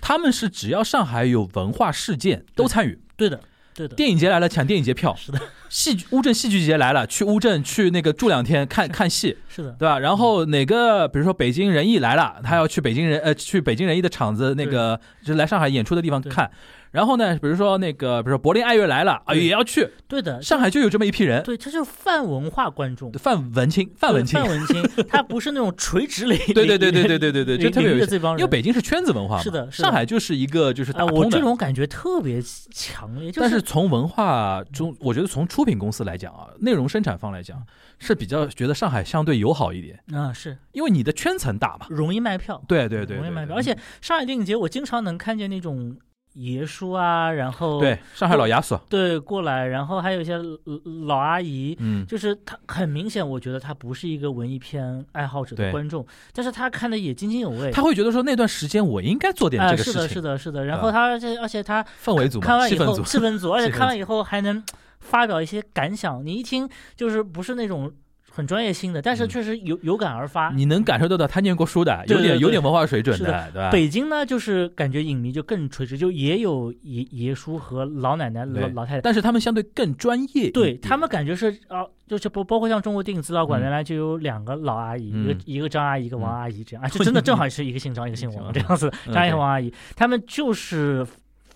[0.00, 2.98] 他们是只要上海有文化事件都参与。
[3.14, 3.38] 对的，
[3.74, 5.38] 对的，电影节来了抢电影节票，是的，
[5.68, 9.98] 戏剧乌镇戏剧节来了去乌镇去那个住两天看看戏，是的，对吧？
[9.98, 16.50] 然后哪个比如说北京人艺来了，他要去北京人呃去北京人艺的场子那个就是来上海演出的地方看。
[16.96, 23.12] 然后呢，比如说那个比如说柏林爱乐来了啊也要去，对的，上海就有这么一批人，对，他就是泛文化观众。
[23.12, 24.40] 泛文青，泛文青。
[24.40, 28.16] 对，范文青，他不是那种垂直领域，对对对对对对对对，就特别有意思。
[28.16, 31.26] 因为北京是圈子文化嘛，是的上海就是一个就是啊，打通的。
[31.26, 37.62] 我这种感觉特别强烈，但是从文化中，我觉得从出品公司来讲啊，内容生产方来讲
[37.98, 40.56] 是比较觉得上海相对友好一点，嗯是。
[40.72, 41.86] 因为你的圈层大嘛。
[41.90, 45.94] 容易卖票，对，对对容易卖票，而且上海电影节我经常能看见那种
[46.36, 51.74] 爷叔啊，然后对上海老亚索，对过来，然后还有一些老老阿姨。
[51.80, 57.70] 嗯，就是他很明显，我觉得他不是一个文艺片爱好者的观众，但是他看的也津津有味。
[57.70, 60.64] 他会觉得说那段时间我应该做点啊、这个事情，是的，是的，是的。
[60.66, 64.62] 然后他而且而且他氛围组，看完以后气氛组，而且看完以后还能
[65.00, 66.24] 发表一些感想。
[66.24, 67.90] 你一听就是不是那种
[68.36, 69.28] 很专业性的，但是嗯。
[69.28, 70.50] 确实有有感而发。
[70.50, 73.70] 你能感受得到他念过书的，有点有点文化水准是的，对吧？
[73.70, 79.00] 北京呢，就是感觉影迷就更垂直，就也有爷爷叔和老奶奶、老老太太。
[79.00, 85.24] 但是他们相对更专业，对他们感觉是啊，就是包包括像中国电影资料馆嗯原来就有两个老阿姨，嗯。
[85.24, 86.36] 一个一个张阿姨，一个王嗯。
[86.40, 91.06] 阿姨，这样啊，就真的正好是一个姓张，一个姓王嗯 这样子，嗯张阿姨王阿姨，他们就是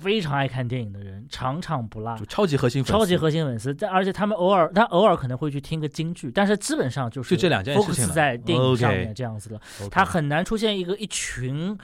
[0.00, 2.24] 非常爱看电影的人，场场不落就。
[2.24, 9.60] 超级核心粉丝，超级核心粉丝，但而且他们偶尔，他偶尔可能会去听个京剧，但是基本上就是就这两件事情在电影上面这样子的。
[9.90, 11.76] 他很难出现一个一群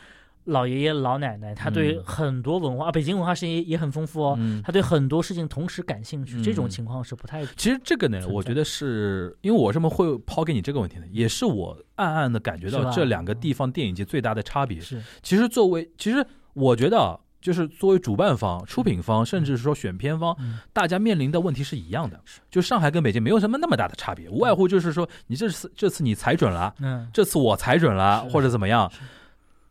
[0.45, 14.81] 老爷爷老奶奶，他对嗯很多文化，啊北京文化是也也很丰富哦，嗯他对很多事情同时感兴趣，这种嗯情况是不太其实这个呢，我觉得是因为我这么会抛给你这个问题呢，也是我暗暗的感觉到这两个地方电影节最大的差别。
[14.81, 16.25] 是其实作为，其实
[16.55, 22.21] 我觉得啊，就是作为主办方、出品方，甚至是说选片方，嗯大家面临的问题是一样的，
[22.51, 27.09] 就上海跟北京没有什么那么大的差别，无外乎就是说你这次这次你踩准了，嗯。
[27.13, 28.91] 这次我踩准了，或者怎么样。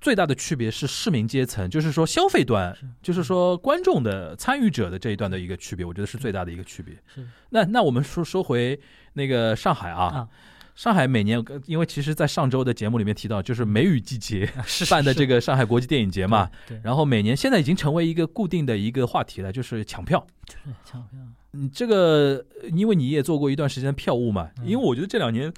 [0.01, 6.93] 最大的区别是市民阶层，就是说消费端，就是说观众的参与者的这一段的一个区别，我觉得是最大的一个区别。
[7.07, 7.27] 是。
[7.49, 8.79] 那那我们说说回
[9.13, 10.27] 那个上海啊，啊
[10.75, 14.47] 上海每年因为其实，在上周的节目里面提到，就是梅雨季节
[14.91, 16.49] 办的这个个上海国际电影节嘛，，
[16.83, 20.25] 然后每年现在已经成为一个固定的一个话题了，就是抢票。
[20.45, 21.19] 对抢票。
[21.53, 24.67] 嗯，这个因为你也做过一段时间票务嘛，嗯。
[24.67, 25.51] 因为我觉得这两年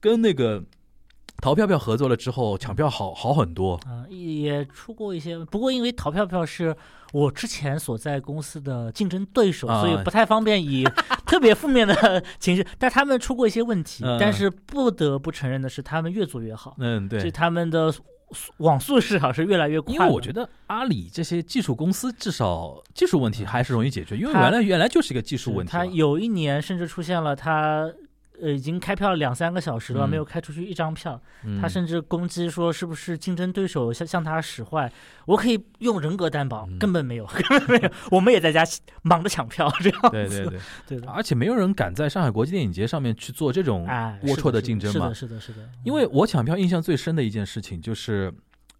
[0.00, 0.64] 跟那个
[1.42, 3.74] 淘票票合作了之后，抢票好好很多。
[3.86, 6.74] 啊，也出过一些，不过因为淘票票是
[7.12, 10.84] 我之前所在公司的竞争对手，啊所以不太方便以
[11.26, 12.66] 特别负面的 情绪。
[12.78, 17.30] 但他们出过一些问题，嗯但是不得不承认的是，他们越做越好，嗯，就对。
[17.30, 17.92] 他们的
[18.56, 19.92] 网速市场是越来越快。
[19.92, 25.84] 因为我觉得阿里这些技术公司至少技术问题还是容易解决，因为原来原来就是一个技术问题嘛。
[25.84, 27.92] 他有一年甚至出现了他。
[28.42, 31.20] 呃，已经开票两三个小时了，嗯没有开出去一张票。
[31.44, 34.90] 嗯他甚至攻击说，是不是竞争对手向向他使坏？
[35.26, 37.90] 我可以用人格担保，嗯根本没有， 根本没有。
[38.10, 38.64] 我们也在家
[39.02, 40.10] 忙着抢票，这样子。
[40.10, 41.10] 对对对， 对的。
[41.10, 45.12] 而且没有人敢在上海国际电影节上面去做这种哎，龌龊的竞争嘛。
[45.14, 45.60] 是的，是的，是的。
[45.60, 48.32] 是的因为我抢票印象最深的一件事情就是，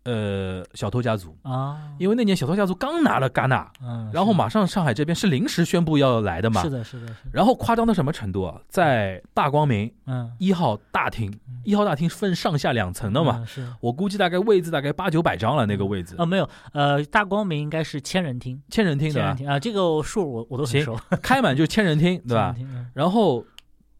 [0.05, 6.62] 呃，小偷家族，啊，因为那年小偷家族刚拿了戛纳，嗯，然后马上上海这边是临时宣布要来的嘛。
[6.62, 7.31] 是，的，是的，是的。
[7.33, 8.61] 然后夸张到什么程度啊？
[8.69, 11.33] 在大光明嗯，一号大厅，
[11.64, 13.67] 一号大厅分上下两层的嘛，嗯是。
[13.81, 16.14] 我估计大概位置大概八九百张了，那个位置。
[16.19, 19.29] 啊，，没有，呃，大光明应该是千人厅，千人厅对吧？
[19.29, 22.55] 千人厅啊，这个数我我都很行熟， 开满就千人厅对吧？
[22.93, 23.43] 然后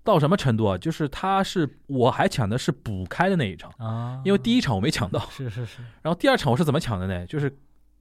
[0.05, 0.79] 到什么程度啊？
[0.79, 7.27] 就是他是我还抢的是补开的那一场，啊，因为第一场我没抢到，是是是，然后第二场我是怎么抢的呢？
[7.27, 7.51] 就是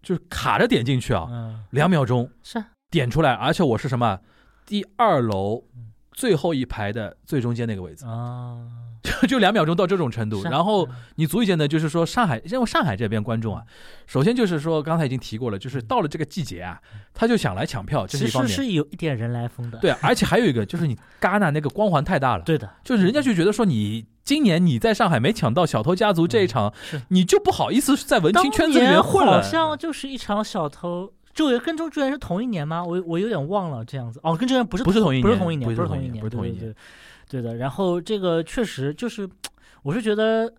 [0.01, 4.19] 就是卡着点进去啊，嗯，两秒钟是啊点出来，而且我是什么？
[4.65, 8.57] 第二楼嗯最后一排的最中间那个位置，啊，
[9.01, 10.43] 就 就两秒钟到这种程度。
[10.43, 13.63] 然后嗯你足以见得就是说上海，因为上海这边观众啊，
[14.07, 16.79] 首先就是说刚才已经提过了，就是到了这个季节啊，
[17.13, 18.49] 他就想来抢票，这是一方面。
[18.49, 29.33] 实是有一点人来疯的，对，而且还有一个就是你戛纳那个光环太大了， 对的，就是人家就觉得说你今年你在上海没抢到小偷家族这一场，是你就不好意思在文青圈子里混了。
[29.33, 31.11] 好像就是一场小偷。
[31.33, 32.83] 这个跟周志远是同一年吗？
[32.83, 34.19] 我我有点忘了这样子。
[34.23, 36.75] 哦，跟周志远不是不是同一年不是同一年，不是同一年，不是同一对对
[37.29, 37.57] 对对的。
[37.57, 39.27] 然后这个确实就是，
[39.81, 40.53] 我是觉得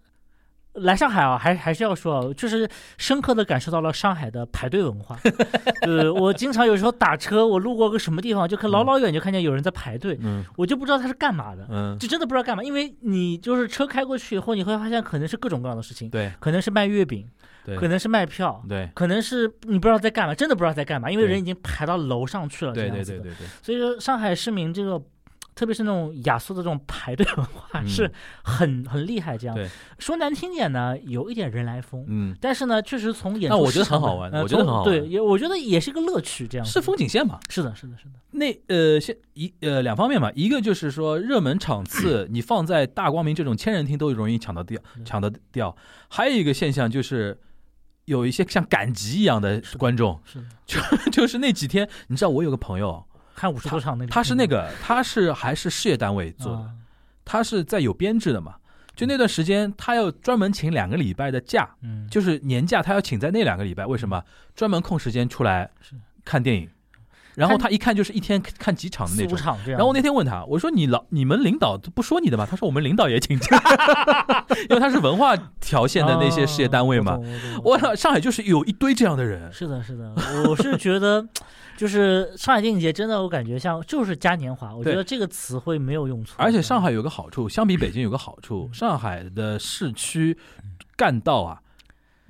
[0.74, 5.16] 来上海啊，还还是要说啊，就是深刻的感受到了上海的排队文化。
[5.82, 17.28] 对，我经常有时候打车，我路过个什么地方，就看老老远就看见有人在排队，嗯我就不知道他是干嘛的，嗯，就真的不知道干嘛，因为你就是车开过去以后，你会发现可能是各种各样的事情，对可能是卖月饼，
[17.64, 22.90] 对可能是卖票，对可能是你不知道在干嘛，真的不知道在干嘛，因为人已经排到楼上去了，这对。
[22.90, 25.02] 对对对对，所以说，上海市民这个，
[25.54, 28.10] 特别是那种雅俗的这种排队文化，嗯是
[28.42, 29.38] 很很厉害。
[29.38, 32.04] 这样对说难听点呢，有一点人来疯。
[32.08, 36.46] 嗯，但是呢，确实从演出那我觉得很好玩呃我觉得很好玩对，也我觉得也是一个乐趣。
[36.46, 37.38] 这样是风景线嘛。
[37.48, 38.14] 是的，是的，是的。
[38.32, 45.74] 那呃，现一呃两方面嘛，一个就是说热门场次你放在大光明这种千人厅都容易抢得掉，嗯抢得掉。
[46.08, 47.38] 还有一个现象就是。
[48.06, 56.70] 有一些像赶集一样的观众，是的， 就是那几天，你知道我有个朋友，看五十多场那里，他是那个他是还是事业单位做的，啊。
[57.24, 58.56] 他是在有编制的嘛。
[58.96, 63.84] 就那段时间，他要专门请两个礼拜的假，嗯，就是年假，他要请在那两个礼拜。
[63.84, 64.22] 为什么？
[64.54, 65.68] 专门空时间出来
[66.24, 66.70] 看电影，
[67.34, 69.36] 然后他一看就是一天看几场的那种。
[69.36, 69.78] 场这样。
[69.78, 72.46] 然后我那天问他，我说你老你们领导不说你的吗？
[72.48, 73.62] 他说我们领导也请假，
[74.70, 77.14] 因为他是文化条线的那些事业单位嘛。
[77.14, 77.24] 哦
[77.62, 79.52] 我操，上海就是有一堆这样的人。
[79.52, 80.14] 是的，是的，
[80.48, 81.26] 我是觉得，
[81.76, 86.36] 就是上海电影节真的，我感觉像就是嘉年华，我觉得这个词汇没有用错。
[86.38, 90.36] 而且上海有个好处，相比北京有个好处，嗯上海的市区
[90.96, 91.60] 干道啊，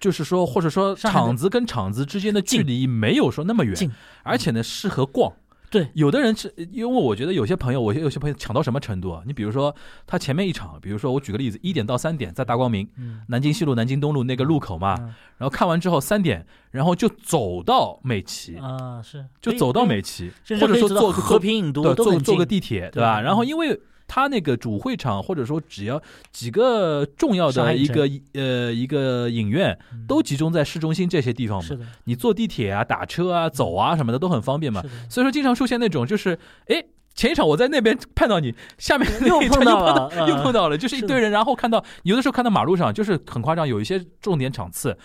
[0.05, 3.75] 就是说或者说上海的场子跟厂子之间的距离没有说那么远，
[4.23, 5.33] 而且呢适合逛。
[5.71, 9.23] 对，有的人是因为我觉得有些朋友，我有些朋友抢到什么程度啊？
[9.27, 9.75] 你比如说
[10.07, 15.07] 他前面一场，比如说我举个例子，一点到三点在大光明，嗯，南京西路、南京东路那个路口嘛，嗯
[15.39, 23.21] 然后看完之后三点，然后就走到美琪，啊是，就走到美，琪，或者说坐和平影都坐坐个地铁，对对吧？
[23.23, 26.01] 然后嗯因为他那个主会场，或者说只要
[26.33, 30.07] 几个重要的一个呃一个影院，嗯。
[30.07, 31.65] 都集中在市中心这些地方嘛。
[31.65, 34.83] 是的，你坐地铁啊、打车啊、走啊什么的都很方便嘛。
[35.09, 44.97] 所以说，经常出现那种就是，哎，前一场我在那边看到你，下面又那一场碰到了呃又碰到了，就是一堆人，然后看到有的时候看到马路上就是很夸张，有一些重点场次。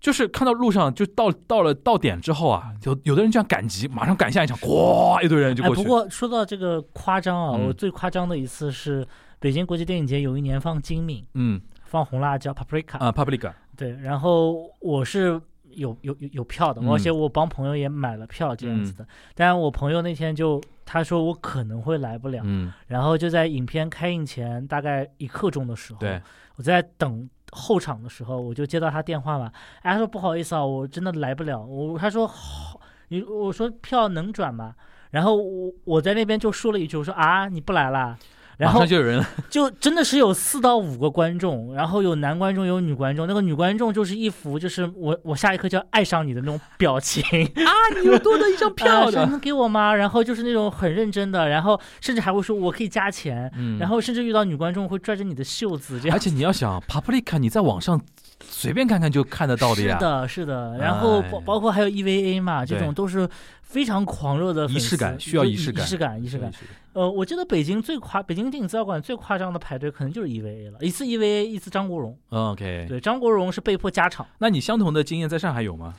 [0.00, 5.82] 就是看到路上就到到了到点之后啊，有有的人这样赶集，马上赶下一场，哗，一堆人就哎，过去。
[5.82, 7.66] 不过说到这个夸张啊，嗯。
[7.66, 9.06] 我最夸张的一次是
[9.38, 26.20] 北京国际电影节有一年放金敏，嗯放红辣椒 paprika 啊 paprika，对，然后我是有有有有票的，嗯而且我帮朋友也买了票这样子的，但我朋友那天就他说我可能会来不了，嗯，然后就在影片开映前大概一刻钟的时候，对，
[26.56, 31.60] 我在等后场的时候，我就接到他电话嘛，哎，他说不好意思啊，我真的来不了。
[31.60, 34.74] 我他说好，你我说票能转吗？
[35.10, 38.16] 然后我我在那边就说了一句，我说啊你不来啦。
[38.60, 47.22] 然后就有人了， 就真的是有四到五个观众，然后有男观众有女观众，那个女观众就是一副就是我我下一刻就要爱上你的那种表情，
[47.56, 47.70] 啊，
[48.00, 49.94] 你有多的一张票能给我吗？
[49.94, 56.20] 然后就是那种很认真的，然后甚至还会说我可以加钱，嗯然后甚至遇到女观众会拽着你的袖子这样而。
[56.20, 57.98] 且你要想，Paprika，你在网上
[58.42, 60.78] 随便看看就看得到的呀，是的，是的。
[60.78, 63.28] 然后包哎包括还有 EVA 嘛，这种都是
[63.62, 66.52] 非常狂热的仪式感需要仪式感仪式感，仪式感。
[66.92, 72.16] 呃，我记得北京最夸，北京电影资料馆最夸张的排队可能就是 EVA 了，一次 EVA，一次张国荣。
[72.30, 75.94] 嗯 OK，对，张国荣是被迫加场，那你相同的经验在上海有吗？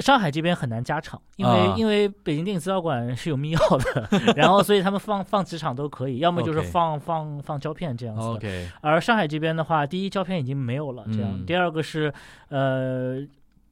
[0.00, 1.74] 上海这边很难加场，因为、啊。
[1.76, 11.46] 因为北京电影资料馆是有密钥的， 然后所以他们放放几场都可以， 要么就是放放放胶片这样子而上海这边的话，第一胶片已经没有了，这样；嗯。
[11.46, 12.12] 第二个是
[12.48, 13.20] 呃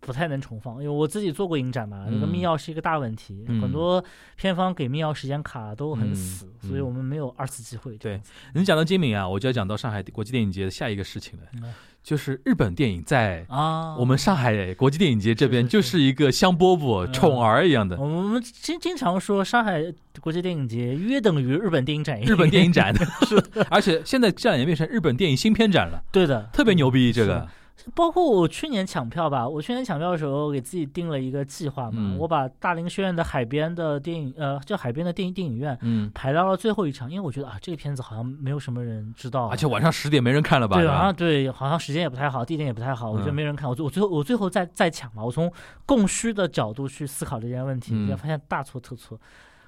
[0.01, 3.61] 不太能重放，因为我自己做过影展嘛，那个嗯密钥是一个大问题，嗯。
[3.61, 4.03] 很多
[4.37, 7.97] 片方给密钥时间卡都很嗯死，嗯所以我们没有二次机会。
[7.99, 8.33] 这样子。
[8.55, 19.83] 你讲到金敏啊，我就要讲到上海国际电影节的下一个事情了，嗯就是日本电影在啊，我们上海国际电影节这边是是就是一个香饽饽、嗯宠儿一样的我们经经常说上海
[20.21, 22.95] 国际电影节约等于日本电影展，日本电影展，
[23.71, 27.13] 而且现在这两年变成日本电影新片展了，对的，特别牛逼。
[27.13, 27.47] 这个
[27.95, 40.77] 包括我去年抢票吧，我去年抢票的时候给自己定了一个计划嘛，嗯我把大林学院的海边的电影，呃，叫海边的电影电影院嗯，排到了最后一场，因为我觉得啊，这个片子好像没有什么人知道，而且晚上十点没人看了吧？
[40.77, 43.69] 对，是吧好像对，好像时间也不太好，地点也不太好，我觉得嗯没人看。
[43.69, 45.51] 我最我最后我最后再再抢嘛，我从
[45.87, 49.19] 供需的角度去思考这件问题，发现大错特错。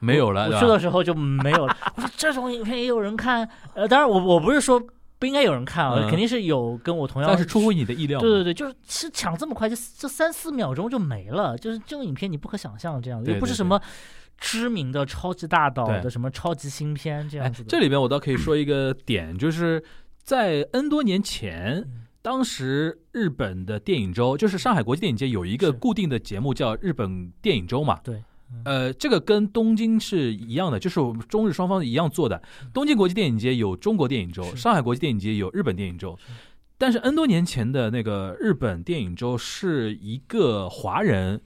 [0.02, 1.76] 没有了，我去的时候就没有了。
[1.94, 4.82] 我说这种影片也有人看，呃，当然我我不是说
[5.20, 7.30] 不应该有人看啊，嗯肯定是有跟我同样。
[7.30, 8.18] 但是出乎你的意料。
[8.18, 13.80] 对对对，就是其实抢这么快，就这三四秒钟就没了，就是这种影片你不可想象这样子，对对又不是什么
[14.38, 17.68] 知名的超级大导的什么超级新片这哎样子，的。
[17.68, 19.84] 这里边我倒可以说一个点，就是
[20.22, 27.98] 在 N 多年前，嗯当时日本的电影周，就是上海国际电影节有一个固定的节目叫日本电影周嘛。
[28.04, 28.22] 对。
[28.52, 32.42] 嗯呃，这个跟东京是一样的，就是我们中日双方一样做的。
[32.72, 36.18] 东京国际电影节有中国电影周，上海国际电影节有日本电影周。
[36.76, 41.40] 但是 N 多年前的那个日本电影周是一个华人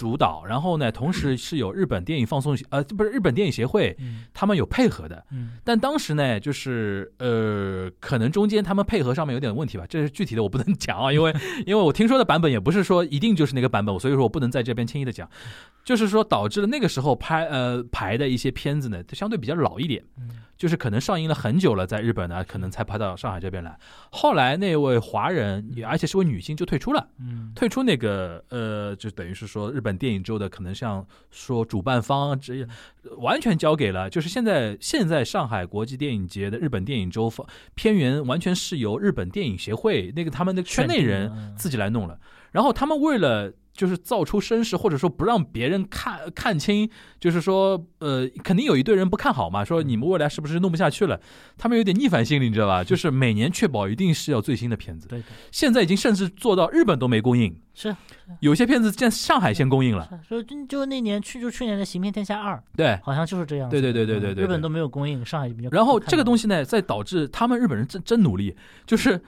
[0.00, 4.24] 主导，然后呢，同时是有日本电影放送呃不是日本电影协会，嗯。
[4.32, 5.22] 他们有配合的。
[5.30, 5.58] 嗯。
[5.62, 11.34] 但当时呢，就是呃，可能中间他们配合上面有点问题吧，这是具体的我不能讲啊，因为
[11.66, 15.28] 因为我听说的版本也不是说一定就是那个版本，所以说我不能在这边轻易的讲，
[15.84, 20.30] 就是说导致了那个时候拍呃排的一些片子呢，就相对比较老一点，嗯
[20.60, 23.78] 就是可能上映了很久了，在日本呢，可能才拍到上海这边来。
[24.10, 27.08] 后来那位华人，而且是位女性，就退出了。
[27.18, 32.68] 嗯退出那个呃，就等于是说日本电影周的可能像说主办方这
[33.16, 42.18] 完全交给了，就是现在现在上海国际电影节的日本电影周方片源完全是由日本电影协会那个他们的圈内人自己来弄了，
[42.52, 43.50] 然后他们为了。
[43.80, 46.86] 就是造出声势，或者说不让别人看看清，
[47.18, 51.18] 就是说，呃，肯定有一堆人不看好嘛，说你们未来是不是弄不下去了？
[51.56, 52.84] 他们有点逆反心理，你知道吧？
[52.84, 55.08] 就是每年确保一定是要最新的片子。
[55.08, 57.96] 对现在已经甚至做到日本都没供应，是
[58.40, 60.06] 有些片子在上海先供应了。
[60.28, 63.70] 说，就就就那年去就去年的《行骗天下二》，对，好像就是这样。
[63.70, 65.70] 对对对对对对日本都没有供应，上海比较。
[65.70, 69.18] 然后这个东西，西呢，再导致他们日本人真真努力，就是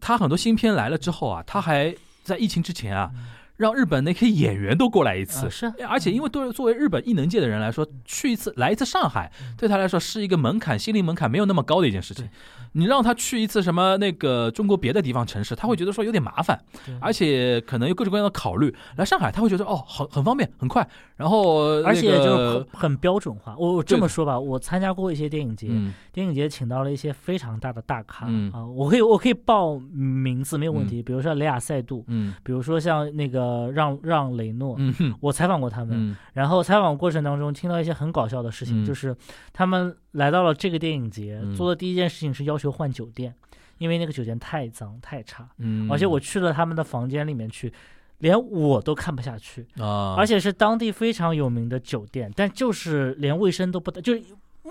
[0.00, 1.94] 他很多新片来了之后啊，他还
[2.24, 3.24] 在疫情之前啊，嗯
[3.62, 5.46] 让日本那些演员都过来一次。
[5.46, 5.48] 啊。
[5.48, 12.28] 是啊，而且，因为对作为日本艺能界的人来说，去一次来一次上海，对他来说是一个门槛，心灵门槛没有那么高的一件事情。
[12.74, 16.94] 你让他去一次什么那个中国别的地方城市，他会觉得说有点麻烦，对。
[17.00, 18.74] 而且可能有各种各样的考虑。
[18.96, 20.86] 来上海，他会觉得哦，很很方便，很快。
[21.16, 23.54] 然后，而且就那个很很标准化。
[23.58, 25.92] 我我这么说吧，我参加过一些电影节，嗯。
[26.12, 28.50] 电影节请到了一些非常大的大咖、嗯。
[28.52, 32.34] 啊，我可以我可以报名字没有问题，比如说雷亚塞杜，嗯。
[32.42, 34.76] 比如说像那个让让雷诺。
[34.78, 39.16] 嗯我采访过他们，嗯然后采访过程当中听到一些很搞笑的事情，嗯就是
[39.52, 43.34] 他们来到了这个电影节，嗯做的第一件事情是要求换酒店，
[43.78, 47.72] 因为那个酒店太脏太差，嗯，而且我去了他们的房间里面去，
[48.18, 54.22] 连我都看不下去，啊，而且是当地非常有名的酒店，但就是连卫生都不达，就是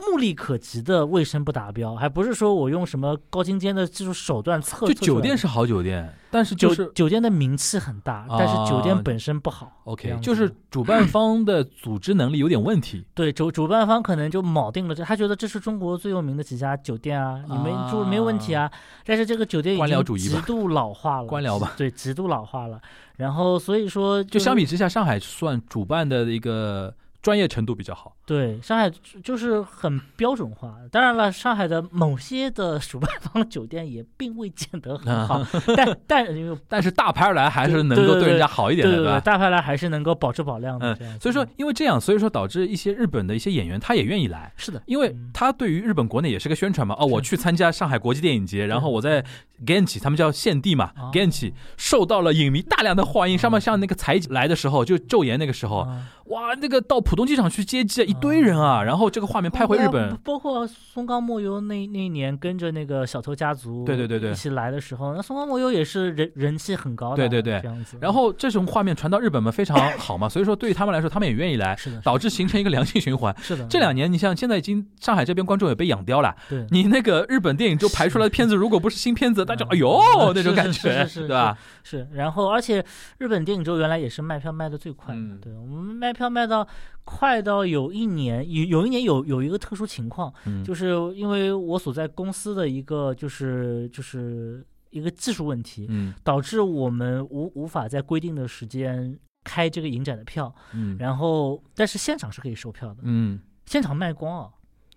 [0.09, 4.87] 目力可及的卫生不达标，还不是说我用什么高精尖的技术手段测。
[4.87, 9.81] 就酒店是好酒店，但是就酒是酒店的名气很大，但是酒啊店本身不好。
[9.85, 13.05] 这 OK，就是主办方的组织能力有点问题。
[13.13, 18.71] 对主主办方可能就铆定了这，他觉得这是中国最有名的几家酒店啊，你们住没有问题啊。
[19.05, 22.81] 但是这个酒店已经极度老化了，官僚吧，对， 极度老化了。
[23.17, 28.15] 然后所以说就是相比之下，上海算主办的一个专业程度比较好。
[28.31, 30.77] 对，上海就就是很标准化。
[30.89, 39.19] 当然了，上海的某些的主办方酒店也并未见得很好，但但因为 但是大牌来还是能够对人家好一点的，对对对，吧？
[39.19, 40.95] 大牌来还是能够保质保量的。
[41.19, 46.95] 所以说，因为这样，所以说导致一些日本的一些演员他也愿意来，是的，因为嗯他对于日本国内也是个宣传嘛。
[46.97, 49.25] 哦，我去参加上海国际电影节，然后我在
[49.65, 53.37] Genchi，他们叫献地嘛哦，Genchi 受到了影迷大量的欢迎。
[53.37, 64.31] 上面像那个才来的时候，就昼颜那个时候，啊哇，那个到浦东机场去接机，一堆人啊，然后这个画面拍回日本，包括松冈莫优那那一年跟着那个小偷家族，对对对对。
[64.31, 67.59] 一起来的时候，那松冈莫优也是人人气很高的，对对对。
[67.61, 67.97] 这样子。
[67.99, 73.35] 然后这种画面传到日本嘛非常好嘛， 所以说对于他们来说，他们也愿意来，是的，导致形成一个良性循环。
[73.39, 76.65] 是的，这两年，你像现在已经上海这边观众也被养刁了，对。
[76.69, 81.57] 你那个日本电影就排出来的片子，如果不是新片子，大家哎呦嗯那种感觉，是是对吧？
[81.83, 82.83] 是，然后而且
[83.17, 85.39] 日本电影周原来也是卖票卖的最快的，嗯。
[85.41, 86.67] 对我们卖票卖到
[87.03, 90.63] 快到有一年有有一年有有一个特殊情况，嗯。
[90.63, 96.13] 就是因为我所在公司的一个就是就是一个技术问题，嗯。
[96.23, 100.95] 导致我们无无法在规定的时间开这个影展的票，嗯。
[100.99, 104.49] 然后但是现场是可以售票的，嗯，现场卖光啊，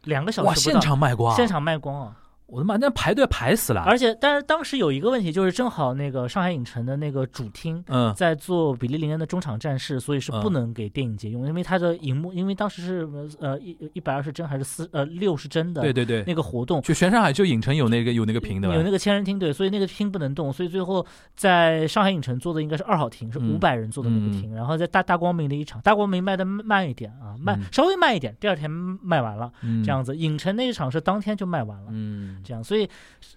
[0.04, 2.20] 两个小时哇，现场卖光，现场卖光啊。
[2.46, 8.14] 我的妈，那排队排死了，而且，但是当时有一个问题，就是正好那个上海影城的那个主厅嗯。
[8.14, 13.08] 在做比利林恩的中场战事，所以是不嗯能给电影节用，因为它的荧幕，因为当时是
[13.40, 18.74] 呃一一百二十帧还是四呃六十帧的对对对，那个活动，就全上海就影城有那个有那个屏的吧？
[18.74, 23.54] 有那个千人厅对，所以那个厅不能动，所以最后在上海影城做的应该是二号厅，是嗯。
[23.54, 27.64] 五百人坐的那个厅，然后在大大光明的一场，大光明卖的慢一点啊，慢、嗯。
[27.72, 29.82] 稍微慢一点，第二天卖完了，嗯。
[29.82, 32.88] 这样子，影城那一场是当天就卖完了，嗯，这样，所以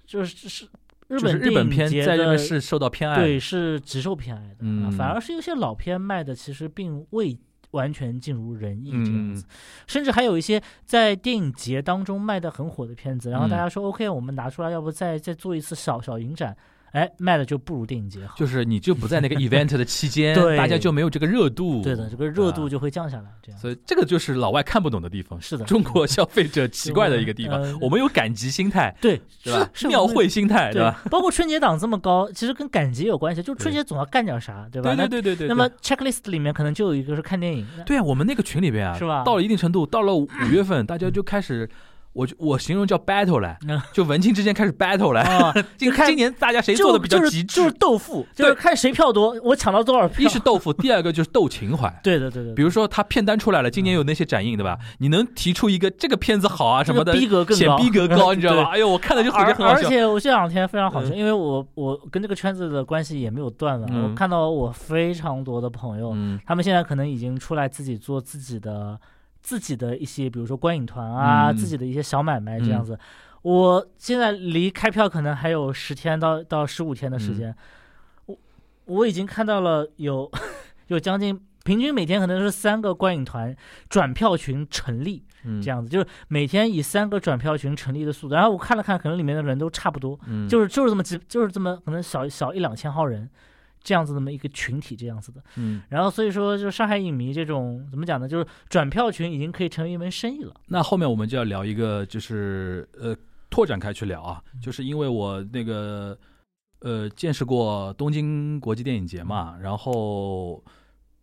[0.06, 0.66] 就是是
[1.08, 7.38] 日本日本片在这边是受到偏爱，对，是极受偏爱的，反而是有些老片卖的其实并未
[7.72, 9.36] 完全尽如人意这样嗯。
[9.36, 9.46] 子，
[9.88, 13.60] 甚至还有一些在电影节当中卖的很火的片子，然后大嗯。
[13.60, 16.56] 家说、OK，我们拿出来，要不再再做一次小小影展，
[16.92, 18.34] 哎，卖的就不如电影节好。
[18.38, 23.60] 就是你就不在那个 event 的期间， 对大家就没有这个热度，对的，这个热度啊就会降下来，这样。
[23.60, 29.70] 所以这个就是老外看不懂的地方，是的中国消费者奇怪的一个地方呃，我们有赶集心态，对，是吧？
[29.74, 31.04] 是庙会心态，对吧？？
[31.12, 34.96] 包括春节档这么高，其实跟赶集有关系，就春节总要干点啥，对吧？
[34.96, 35.48] 对对对对对。
[35.50, 35.58] 那。
[35.58, 41.68] 么 checklist 里面可能就有一个是看电影，对啊，我们那个群里边啊，是吧到了一定程度，到了五月份，大家就开始，
[42.18, 45.22] 我就我形容叫 battle 来嗯，就文青之间开始 battle 来。
[45.22, 47.72] 啊， 今年大家谁做的比较极致就是？
[47.80, 50.26] 豆腐，就是看谁票多，我抢到多少票。
[50.26, 51.88] 一是豆腐，第二个就是斗情怀。
[52.04, 54.78] 对的对的，比如说他片单出来了，今年有那些展映，对吧？
[54.98, 58.72] 你能提出一个这个片子好啊什么的，逼格更高显逼格高， 你知道吧？
[58.74, 59.88] 哎呦，我看了就觉而得很好笑。
[59.88, 69.00] 而且我这两天非常好笑，嗯因为我我跟这个圈子的关系也没有断了，嗯我看到我非常多的朋友，嗯他们现在可能已经出来自己做自己的
[69.48, 73.00] 自己的一些，比如说观影团啊，嗯自己的一些小买卖这样子。
[73.44, 77.56] 我现在离开票可能还有十天到到十五天的时嗯间，
[78.26, 78.38] 我
[78.88, 80.30] 我已经看到了有
[80.88, 83.56] 有将近平均每天可能是三个观影团
[83.88, 88.36] 转票群成立，嗯这样子，就是每天以三个转票群成立的速度。
[88.36, 93.30] 然后我看了看，可能里面的人都差不多，嗯就是就是这么几，就是这么可能小小一两千号人，
[93.88, 95.42] 这样子那么一个群体这样子的。
[95.56, 98.28] 嗯，然后所以说，就上海影迷这种怎么讲呢？
[98.28, 100.54] 就是转票群已经可以成为一门生意了。
[100.68, 103.16] 那后面我们就要聊一个，就是呃，
[103.50, 106.20] 拓展开去聊啊，嗯就是因为我那个
[106.82, 110.62] 呃见识过东京国际电影节嘛，然后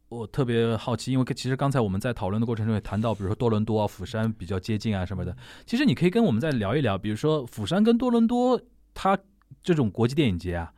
[0.09, 5.37] 我特别好奇，因为其实刚才我们在讨论的过程中也谈到，比如说多伦多啊、釜山比较接近啊什么的。
[5.67, 8.59] 其实你可以跟我们再聊一聊，比如说釜山跟多伦多，
[8.95, 9.19] 它
[9.62, 10.73] 这种国际电影节啊，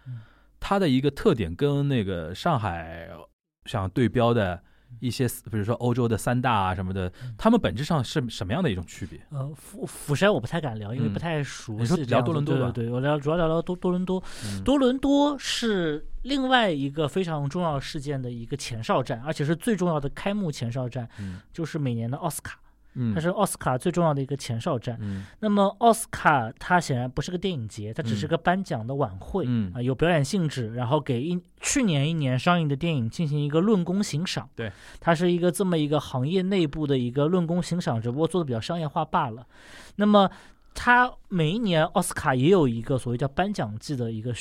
[0.68, 3.08] 它的一个特点跟那个上海
[3.66, 4.60] 想对标的。
[5.00, 9.20] 一些比如说欧洲的三大啊什么的，他们本质上是什么样的一种区别？
[9.30, 11.80] 呃，釜釜山我不太敢聊，因为不太熟悉。
[11.80, 12.70] 你说聊多伦多吧？
[12.70, 14.22] 对对，我聊主要聊聊多多伦多。
[14.64, 21.06] 多伦多是另外一个非常重要事件的一个前哨站，而且是最重要的开幕前哨站，
[21.52, 22.58] 就是每年的奥斯卡。
[23.14, 24.98] 它是奥斯卡最重要的一个前哨站。
[25.40, 34.48] 那么奥斯卡它显然不是个电影节，它只是个颁奖的晚会啊，有表演性质，然后给一去年一年上映的电影进行一个论功行赏。
[34.54, 39.46] 对，它是一个这么一个行业内部的一个论功行赏，只不过做的比较商业化罢了。
[39.96, 40.30] 那么
[40.74, 44.34] 它每一年奥斯卡也有一个所谓叫颁奖季的一个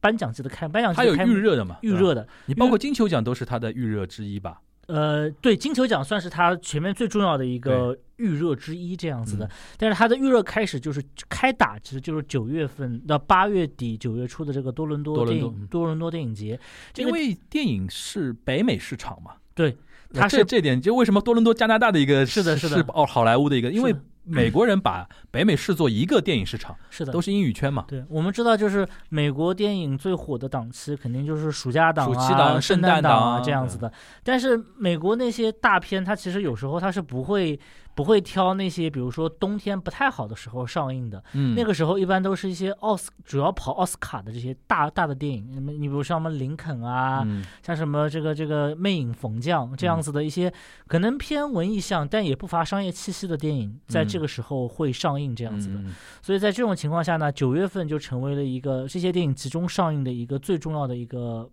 [0.00, 1.78] 颁奖季的开颁奖季，它有预热的嘛？
[1.82, 4.60] 预热的，你包括金球奖都是它的预热之一吧？
[4.86, 9.48] 呃，对，金球奖算是他前面最重要的一个预热之一，这样子的。
[9.78, 16.58] 但是他的预热开始就是开打，其实就是九月份到八月底九月初的这个多伦多电影多伦多电影节。
[16.96, 19.76] 因为电影是北美市场嘛，对，
[20.12, 23.94] 它是这点就为什么多伦多加拿大的一个是的，是的，哦，好莱坞的一个，因为。
[24.24, 27.84] 美国人把北美视作一个电影市场，是的，都是英语圈嘛。
[27.86, 33.92] 对，我们知道，就是美国电影最火的档期，肯定就是暑假档啊、圣诞档啊这样子的。
[34.22, 37.58] 但是美国那些大片，它其实有时候它是不会。
[37.94, 47.26] 不会挑那些，比如说冬天不太好的时候上映的，嗯，那个时候一般都是一些奥斯主要跑奥斯卡的这些大大的电影，你你比如像什么林肯啊，
[47.62, 50.52] 像什么这个这个魅影逢将这样子的一些
[50.86, 55.80] 可能偏文艺向，但也不乏商业气息的电影，在这个时候会上映这样子的。
[56.20, 61.48] 所以在这种情况下呢，九月份就成为了一个这些电影集中上映的一个最重要的一个。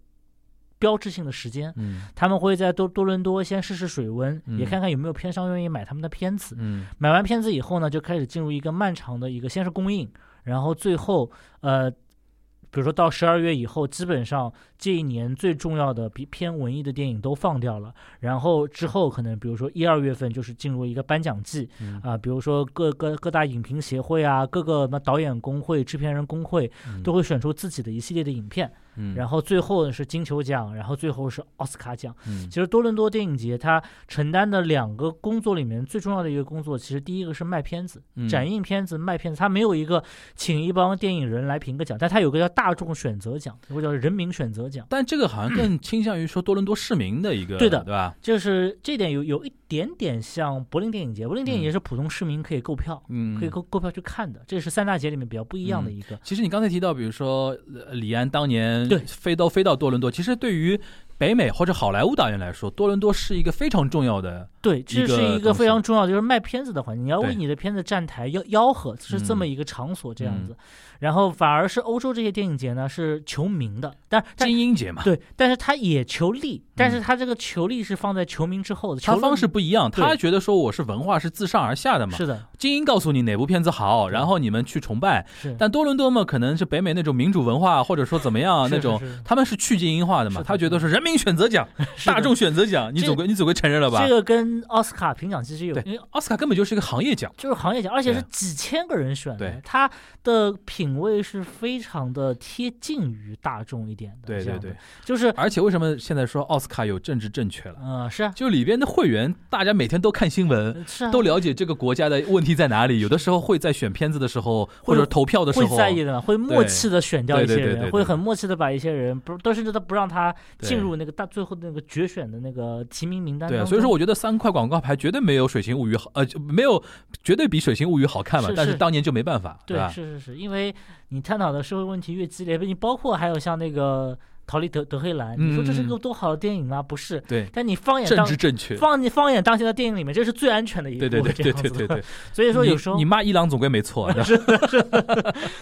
[0.81, 6.55] 标志性的时间，嗯，他们会在多多伦多先试试水温，也看看有没有片商愿意买他们的片子。
[6.57, 10.11] 嗯，买完片子以后呢，就开始进入一个漫长的一个，先是供应，
[10.43, 21.69] 然后最后，呃，比如说到十二月以后，基本上这一年最重要的比偏文艺的电影都放掉了，然后之后可能比如说一二月份就是进入一个颁奖季，
[22.01, 26.71] 啊，比如说各各各大影评协会啊，各个什么导演工会、制片人工会
[27.03, 28.71] 都会选出自己的一系列的影片。
[29.15, 32.15] 然后最后是金球奖，然后最后是奥斯卡奖。
[32.49, 39.39] 其实多伦多电影节它承担的两个工作里面最重要的一个工作，其实第一个是卖片子、展映片子、卖片子。
[39.39, 40.03] 它没有一个
[40.35, 44.85] 请一帮电影人来评个奖，但它有个叫大众选择奖，或者叫人民选择奖。
[44.89, 48.15] 但这个好像更倾向于说多伦多市民的一个，对的，对吧？
[48.21, 54.43] 就是这点有有一点点像柏林电影节，柏林电影节是普通市民可以购票，嗯，可以购购票去看的。
[54.45, 56.19] 这是三大节里面比较不一样的一个。
[56.23, 57.57] 其实你刚才提到，比如说
[57.93, 58.85] 李安当年。
[58.89, 60.11] 对，飞都飞到多伦多。
[60.11, 60.77] 其实对于
[61.17, 64.49] 北美或者好莱坞导演来说，多伦多是一个非常重要的。
[64.59, 67.05] 对，这是一个非常重要，就是卖片子的环境。
[67.05, 70.53] 你要为你的片子站台吆吆喝，是这么一个场所这样子。
[70.99, 75.01] 然后反而是欧洲这些电影节呢，是求名的，但精英节嘛。
[75.03, 79.01] 对，但是他也求利，但是他这个球力是放在球名之后的。
[79.01, 82.15] 他方式不一样，他觉得说我是文化是自上而下的嘛。
[82.15, 85.25] 是的，精英告诉你哪部片子好，然后你们去崇拜。
[85.41, 85.55] 是。
[85.57, 90.43] 但多伦多嘛，可能是北美那种民主文化，或者说怎么样 那种，他们是去精英化的嘛。
[90.45, 91.67] 他觉得是人民选择奖、
[92.05, 94.05] 大众选择奖，你总归你总归承认了吧？
[94.07, 99.89] 这个跟奥斯卡评奖其实有，因为奥斯卡根本就是一个行业奖，就是行业奖，而且是几千个人选的，他
[100.23, 101.71] 的品味是非。
[101.71, 104.75] 非常的贴近于大众一点的，对对对，
[105.05, 107.75] 就是而且为什么现在说奥斯卡有政治正确了？
[107.83, 113.01] 嗯，是啊，就里边的会员，大家每天都看新闻，是都了解这个国家的问题在哪里。
[113.01, 123.49] 有的时候会在选片子的时候，或者投票的时候，会在意的，会默契的选掉一些人，会很默契的把一些人不，都甚至都不让他进入那个大最后的那个决选的那个提名名单。
[123.49, 126.83] 对，所以说我觉得三块广告牌绝对没有《水形物语》好，呃，没有
[127.23, 128.49] 绝对比《水形物语》好看嘛。
[128.55, 129.87] 但是当年就没办法，对吧？
[129.89, 130.75] 是是是，因为
[131.09, 131.61] 你探讨的。
[131.61, 134.17] 社会问题越激烈，你包括还有像那个。
[134.51, 136.81] 逃离德德黑兰，你说这是个多好的电影吗？
[136.81, 137.21] 不是。
[137.21, 137.47] 对。
[137.53, 140.99] 但你放眼政治正确，放你放眼当前的电影里面，这是最安全的一部。
[140.99, 142.03] 对对对对对对对。
[142.33, 144.11] 所以说有时候你骂伊朗总归没错。
[144.23, 144.35] 是
[144.67, 144.85] 是。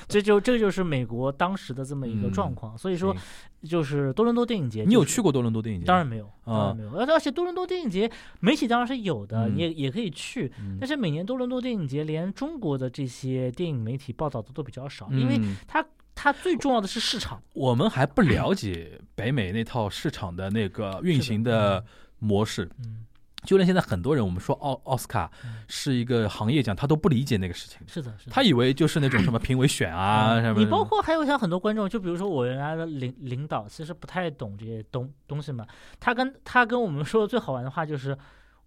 [0.08, 2.76] 这就这就是美国当时的这么一个状况。
[2.76, 3.16] 所以说，
[3.64, 5.86] 就是多伦多电影节，你有去过多伦多电影节？
[5.86, 6.90] 当然没有，当然没有。
[6.96, 8.10] 而且多伦多电影节
[8.40, 10.52] 媒体当然是有的，你也也可以去。
[10.80, 15.86] 但是每年多伦多电影节连中国的这些电影媒体报道的都比较少，因为它。
[16.22, 21.82] 它最重要的是市场，我们还不了解北美那套市场的那个运行的
[22.18, 22.70] 模式。
[22.80, 23.06] 嗯，
[23.46, 28.34] 就连现在很多人，我们说奥奥斯卡嗯是一个行业奖，他都不理解那个事情，是的，是的。
[28.34, 30.60] 他以为就是那种什么评委选啊嗯什么。
[30.60, 35.66] 你包括还有像很多观众，就比如说我原来的领领导，其实不太懂这些东东西嘛。
[36.02, 38.18] 他跟他跟我们说的最好玩的话就是，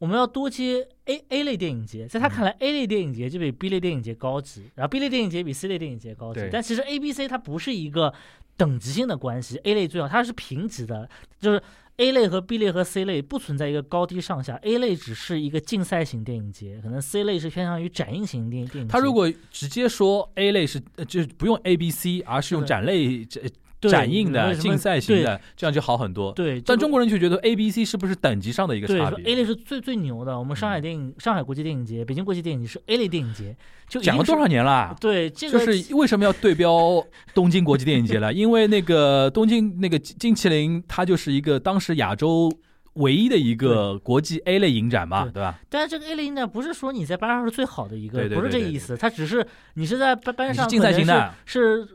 [0.03, 6.41] 我们要多接 A A 类电影节，在他看来嗯 A 类电影节就比 B 类电影节高级，然后 B 类电影节比 C 类电影节高级。
[6.51, 8.13] 但其实 A、B、C 它不是一个
[8.57, 11.63] 等级性的关系，A 类最好，它是平级的，就是。
[11.99, 18.91] A 类和 B 类和 C 类不存在一个高低上下，A 类只是一个竞赛型电影节，可能 C 类是偏向于展映型电电影节。
[18.91, 23.53] 他如果直接说 A 类是，呃就是不用 A、B、C，而是用展类展对
[23.91, 26.33] 展映的、竞赛型的，这样就好很多。
[26.33, 30.39] 对，但中国人就觉得 A、B、C 是不是等级上的一个差别？A 类是最最牛的。
[30.39, 33.57] 我们上海嗯电影、上海国际电影节、北京国际电影节是 A 类电影节，
[33.89, 34.97] 就讲了多少年了？
[35.01, 37.05] 对，这就个是为什么要对标
[37.35, 38.33] 东京国际电影节了？
[38.33, 42.53] 因为那个东京那个金麒麟，它就是一个当时亚洲
[42.95, 45.59] 唯一的一个国际 A 类影展嘛，对对吧？
[45.69, 51.87] 但是这个 A 类影展，不是说你在班上是最好的一个，对对不是这个意思，它只是你是在班班上竞赛型的是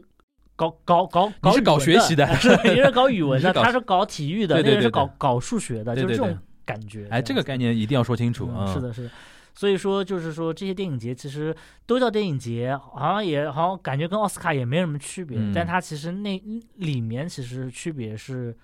[0.58, 7.08] 搞搞搞搞你是搞学习的 是一个是搞语文的，他是搞体育的，那个是搞搞数学的，就是这种感觉。
[7.10, 8.66] 哎，这个概念一定要说清楚啊。
[8.68, 9.12] 嗯是的，是的。
[9.53, 11.55] 所以说，就是说这些电影节其实
[11.86, 16.39] 都叫电影节，好像也好像感觉跟奥斯卡也没什么区别，嗯但它其实那
[16.76, 18.55] 里面其实区别是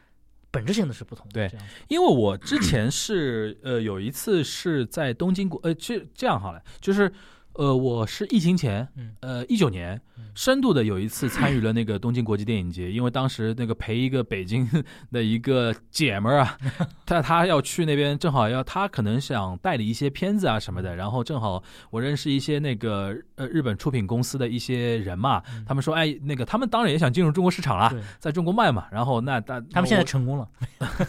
[0.52, 1.48] 本质性的是不同的。
[1.50, 7.12] 对因为我之前是呃有一次是在东京国呃这这样好了，就是
[7.54, 14.68] 呃我是疫情前嗯呃一九年嗯深度的有一次参与了那个东京国际电影节，因为当时那个陪一个北京
[15.12, 16.58] 的一个姐们儿啊，
[17.06, 30.50] 她她要去那边，正好要她可能想代理一些片子啊什么的，然后正好我认识一些那个呃日本出品公司的一些人嘛，嗯他们说哎那个他们当然也想进入中国市场啦，在中国卖嘛，然后那大他们现在成功了。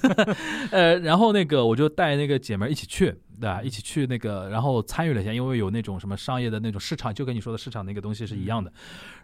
[0.71, 3.63] 呃，然后那个我就带那个姐们儿一起去，对吧？
[3.63, 8.73] 一起去那个，然后参与了一下，因为有那种什么商业的那种市场，就跟你说的市场那个东西是一样的。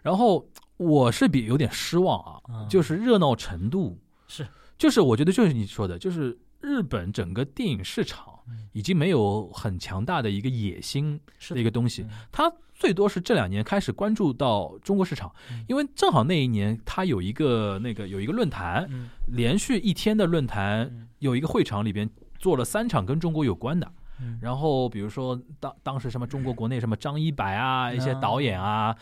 [0.01, 0.47] 然后
[0.77, 2.67] 我是比有点失望啊，嗯。
[2.69, 4.47] 就是热闹程度是，
[4.77, 8.67] 就是我觉得就是你说的，就是日本整个电影市场嗯。
[8.73, 19.09] 已经没有很强大的一个野心是的一个东西嗯，它最多是这两年开始关注到中国市场嗯，因为正好那一年它有一个那个有一个论坛，嗯。
[19.27, 21.07] 连续一天的论坛嗯。
[21.19, 22.09] 有一个会场里边
[22.39, 23.91] 做了三场跟中国有关的，
[24.21, 28.95] 嗯然后比如说当当时什么中国国内什么张一白啊，一些嗯导演啊，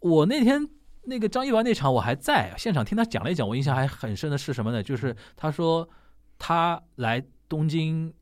[0.00, 0.68] 我那天
[1.02, 4.82] 那个张一白那场我还在现场听他讲了一讲，我印象还很深的是什么呢？
[4.82, 5.88] 就是他说
[6.38, 8.12] 他来东京。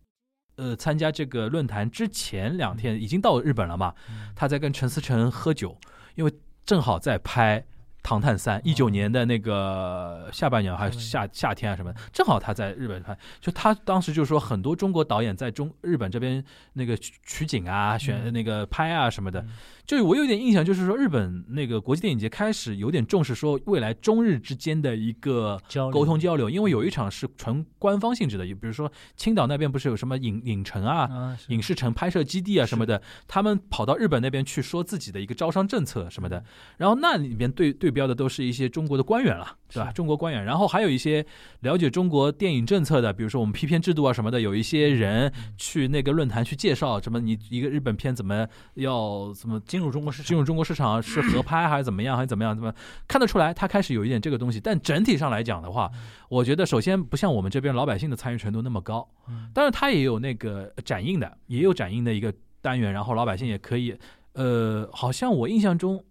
[0.60, 3.94] 呃，参加这个论坛之前两天已经到日本了嘛？
[4.10, 5.78] 嗯他在跟陈思诚喝酒，
[6.16, 6.32] 因为
[6.66, 7.60] 正好在拍
[8.08, 13.14] 《唐探三》，一九年的那个下半年还是夏夏天啊什么的，正好他在日本拍。
[13.38, 16.42] 就他当时就说，很多中国导演在中日本这边
[16.72, 18.32] 那个取取景啊、选嗯。
[18.32, 19.48] 那个拍啊什么的嗯，
[19.88, 25.58] 就是我有点印象，就是说日本那个国际电影节开始有点重视说未来中日之间的一个
[25.90, 36.32] 沟通交流，因为有一场是纯官方性质的，比如说青岛那边不是有什么影影城啊，啊，影视城拍摄基地啊什么的，他们跑到日本那边去说自己的一个招商政策什么嗯。
[36.32, 36.44] 的，
[36.76, 39.90] 然后那里面对对标的都是一些中国的官员了，对吧？
[39.92, 41.24] 中国官员，然后还有一些
[41.60, 45.54] 了解中国电影政策的，比如说我们批片制度啊什么的，有一些人嗯。
[45.56, 52.52] 去那个论坛去介绍什么你一个日本片怎么要怎么进入中国市场，进入中国市场是合拍还是怎么样，还是怎么样？
[52.52, 52.74] 怎么
[53.06, 53.54] 看得出来？
[53.54, 55.88] 他开始有一点这个东西，但整体上来讲的话，
[56.28, 63.96] 我觉得首先不像我们这边老百姓的参与程度那么高，嗯当然他也有那个展映的，也有展映的一个单元，然后老百姓也可以，
[64.32, 66.04] 呃，好像我印象中，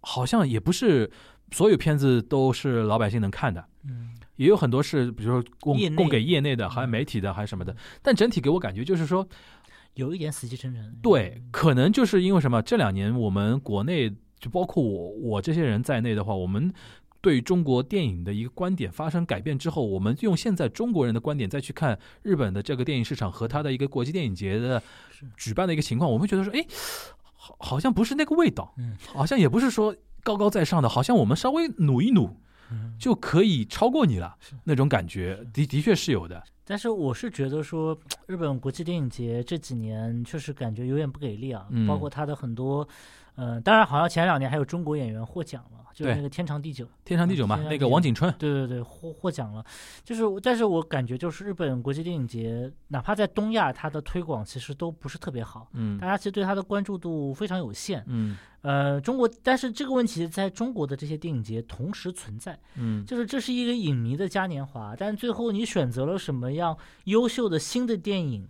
[0.00, 1.10] 好像也不是
[1.52, 3.62] 所有片子都是老百姓能看的。
[3.86, 7.76] 嗯也有很多是，比如说供供给业内的，嗯还有媒体的，还是什么的。
[8.02, 9.24] 但整体给我感觉就是说，
[9.94, 10.96] 有一点死气沉沉。
[11.02, 12.60] 对，嗯可能就是因为什么？
[12.62, 16.72] 这两年我们国内就包括我我这些人在内的话，我们
[17.20, 24.82] 对中国电影的一个观点发生改变之后，我们用现在中国人的观点再去看日本的这个电影市场和它的一个国际电影节的
[25.36, 26.66] 举办的一个情况，我们会觉得说，哎，
[27.32, 32.36] 好，好像不是那个味道，嗯好像也不是说高高在上的，好像我们稍微努一努
[32.70, 36.42] 嗯就可以超过你了，那种感觉的的确是有的。
[36.66, 42.86] 但是我是觉得说，日本国际电影节这几年确实感觉有点不给力啊，嗯包括他的很多
[43.36, 46.84] 嗯、当然好像前两年还有中国演员获奖了，就是那个《天长地久》。
[47.04, 49.64] 天长地久嘛，那个王景春，对对对，获获奖了，
[50.04, 58.04] 就是，但是我感觉就是日本国际电影节，哪怕在东亚，它的推广其实都不是特别好，嗯大家其实对它的关注度非常有限。
[58.08, 66.74] 嗯呃，中国，但是这个问题在中国的这些电影节同时存在，嗯就是这是一个影迷的嘉年华，但最后你选择了什么样
[67.04, 68.48] 优秀的新的电影，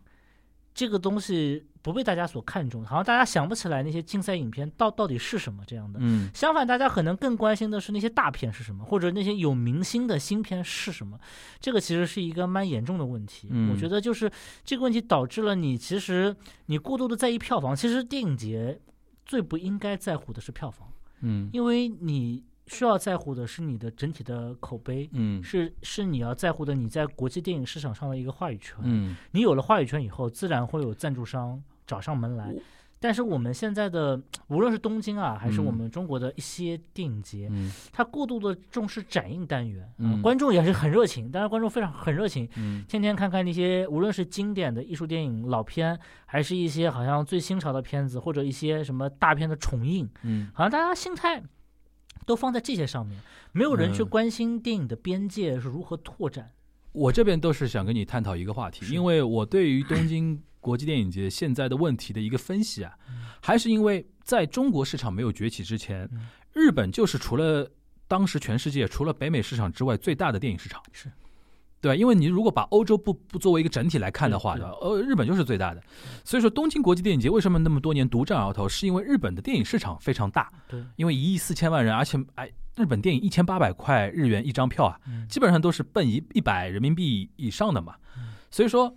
[0.73, 5.99] 这个东西不被大家所看重，好像大家想不起来那些竞赛影片到到底是什么这样的。
[6.01, 11.20] 嗯相反，大家可能更关心的是那些大片是什么，或者那些有明星的新片是什么。
[11.61, 13.49] 这个其实是一个蛮严重的问题。
[13.51, 14.32] 嗯我觉得就是
[14.64, 16.35] 这个问题导致了你其实
[16.66, 17.76] 你过度的在意票房。
[17.76, 18.80] 其实电影节
[19.26, 20.89] 最不应该在乎的是票房，
[21.20, 25.07] 嗯因为你需要在乎的是你的整体的口碑。
[25.12, 28.78] 嗯是是你要在乎的，你在国际电影市场上的一个话语权。
[28.85, 32.55] 嗯你有了话语权以后，自然会有赞助商找上门来。
[33.01, 34.18] 但是我们现在的，
[34.49, 37.70] 无论是东京啊，还是我嗯们中国的一些电影节，嗯。
[37.93, 40.22] 它过度的重视展映单元，啊嗯。
[40.22, 42.82] 观众也是很热情，当然观众非常很热情，嗯。
[42.89, 50.51] 天天看看那些无论是经典的艺术电影老片，还是一些好像最新潮的片子，或者一些什么大片的重映，嗯。
[50.55, 51.43] 好像大家心态
[52.24, 53.20] 都放在这些上面，
[53.53, 54.09] 没有人去嗯。
[54.09, 56.53] 关心电影的边界是如何拓展。
[56.93, 63.27] 我这边都是想跟你探讨一个话题，因为我对于东京国际电影节现在的问题的一个分析啊，嗯。
[63.43, 67.71] 还是因为在中国市场没有崛起之前嗯，日本就是除了
[68.09, 71.12] 当时全世界除了北美市场之外最大的电影市场，是。
[71.83, 71.95] 对？
[71.99, 74.61] 因为你如果把欧洲不不作为一个整体来看的话，对。
[74.61, 74.77] 对吧？
[74.81, 75.83] 呃，日本就是最大的，
[76.25, 85.29] 所以说东京国际电影节为什么那么多年独占鳌头，是因为日本的电影市场非常大，对，因为一亿四千万人，而且哎，日本电影一千八百块日元一张票啊，嗯。
[85.29, 87.97] 基本上都是奔一一百人民币以上的嘛。
[88.17, 88.33] 嗯。
[88.51, 88.97] 所以说，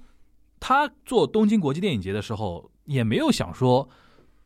[0.59, 3.87] 他做东京国际电影节的时候，也没有想说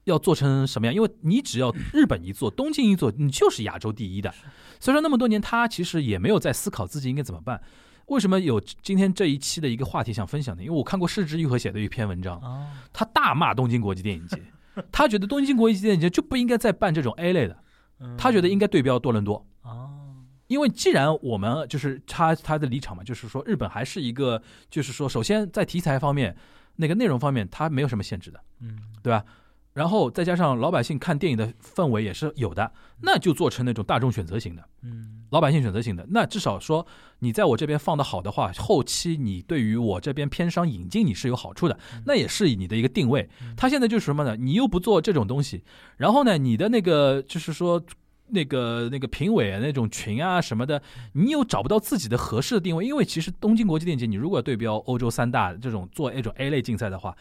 [0.04, 4.34] 要做成什么样，因为你只要日本一做，东京一做，你就是亚洲第一的。
[4.80, 7.62] 所以说那么多年，他其实也没有在思考自己应该怎么办。
[8.08, 10.64] 为什么有今天这一期的一个话题想分享呢？
[10.64, 14.42] 因为我看过市之愈合写的一篇文章，哦，他大骂东京国际电影节，
[14.92, 17.58] 他觉得东京国际电影节就不应该再办这种 A 类的，
[18.00, 19.46] 嗯他觉得应该对标多伦多。
[19.62, 20.01] 哦，
[20.52, 26.36] 因为既然我们就是他他的立场嘛，就是说日本还是一个，就是说首先在题材方面，
[26.76, 29.24] 那个内容方面，它没有什么限制的，嗯对吧？
[29.72, 32.70] 然后再加上老百姓看电影的氛围也是有的，
[33.02, 36.06] 那就做成那种大众选择型的，嗯老百姓选择型的。
[36.10, 36.86] 那至少说
[37.20, 43.30] 你在我这边放的好的话，后期你对于我这边片商引进你是有好处的，那也是你的一个定位。
[43.56, 44.36] 他现在就是什么呢？
[44.36, 45.64] 你又不做这种东西，
[45.96, 47.82] 然后呢，你的那个就是说。
[48.32, 50.82] 那个那个评委啊，那种群啊什么的，
[51.14, 57.16] 你又找不到自己的合适的定位，因为其实东京国际电影节，你如果对标欧洲三大这种做那种 A 类竞赛的话，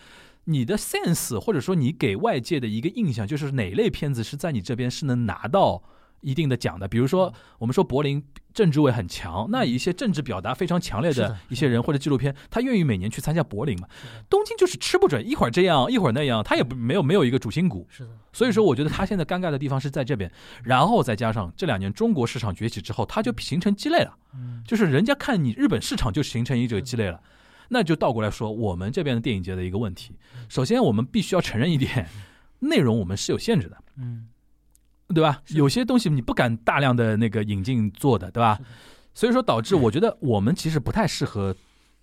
[0.45, 5.83] 你的 sense 或者说你给外界的一个印象，就是哪类片子是在你这边是能拿到
[6.21, 6.87] 一定的讲的。
[6.87, 13.89] 比如说，我们说柏林政治味很强，那一些政治表达非常强烈的一些人或者纪录片，他愿意每年去参加柏林嘛？
[14.29, 17.87] 东京就是吃不准，一会儿这样，一会儿那样，他也不没有没有一个主心骨。
[17.91, 20.31] 是的，所以说，我觉得他现在尴尬的地方是在这边，
[20.63, 24.63] 然后再加上这两年中国市场崛起之后，它就形成鸡肋了，嗯。
[24.67, 27.21] 就是人家看你日本市场就形成一这个积累了，
[27.69, 30.17] 那就倒过来说，我们这边的电影节的一个问题，
[30.49, 32.09] 首先我们必须要承认一点，
[32.59, 34.29] 内容我们是有限制的，嗯
[35.15, 35.43] 对吧？
[35.49, 38.59] 有些东西你不敢大量的那个引进做的，对吧？
[39.13, 41.55] 所以说导致我觉得我们其实不太适合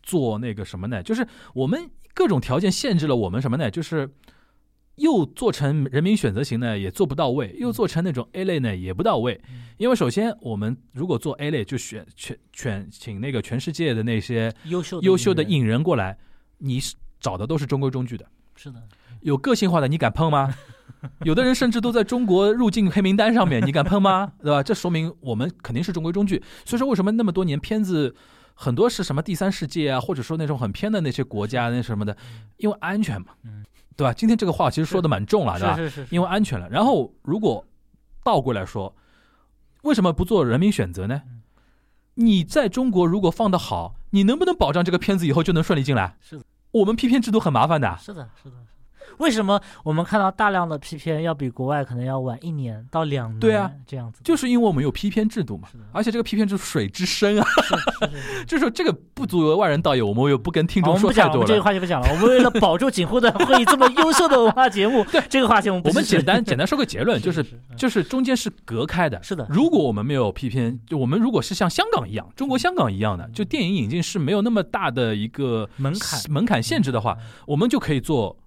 [0.03, 1.01] 做那个什么呢？
[1.01, 3.71] 就是我们各种条件限制了我们什么呢？
[3.71, 4.09] 就是
[4.95, 9.39] 又做成人民选择型呢，也做不到位；又做成那种 A 类呢，也不到位。
[9.77, 16.17] 因为首先我们如果做 A 类，就选全全请那个全世界的那些优秀优秀的影人过来，
[16.57, 16.79] 你
[17.19, 18.25] 找的都是中规中矩的。
[18.55, 18.81] 是的，
[19.21, 20.53] 有个性化的，你敢碰吗？
[21.23, 24.31] 有的人甚至都在中国入境黑名单上面，你敢碰吗？
[24.41, 24.63] 对吧？
[24.63, 26.41] 这说明我们肯定是中规中矩。
[26.65, 28.15] 所以说，为什么那么多年片子
[28.53, 32.17] 很多是什么第三世界啊，或者说那种很偏的那些国家那什么的，
[32.57, 33.63] 因为安全嘛嗯，
[33.95, 34.11] 对吧？
[34.11, 35.75] 今天这个话其实说的蛮重了，对吧？
[35.75, 36.67] 是是是，因为安全了。
[36.69, 37.63] 然后如果
[38.23, 38.95] 倒过来说，
[39.83, 41.41] 为什么不做人民选择呢嗯？
[42.15, 46.17] 你在中国如果放得好，你能不能保障这个片子以后就能顺利进来？
[46.19, 47.95] 是的，我们批片制度很麻烦的。
[48.01, 48.55] 是的，是的。
[49.19, 53.39] 为什么我们看到大量的批片要比国外可能要晚一年到两年？
[53.39, 57.47] 对啊，这样子就是因为我们有批片制度嘛，而且这个批片制度水之深啊，
[58.47, 61.67] 就是说这个不足为外人道也，我们也不跟听众说们不讲了，这个。
[61.67, 62.07] 话题不讲了。
[62.11, 67.45] 我们为了保住锦湖的会议这么优秀的文化节目， 对这个话题我们不我们简单简单说个结论， 就是
[67.75, 69.21] 就是中间是隔开的。
[69.21, 78.37] 是的如果我们没有批片，就我们如果是像香港一样，中国香港一样的，就电影引进是没有那么大的一个门槛门槛限制的话，我们就可以做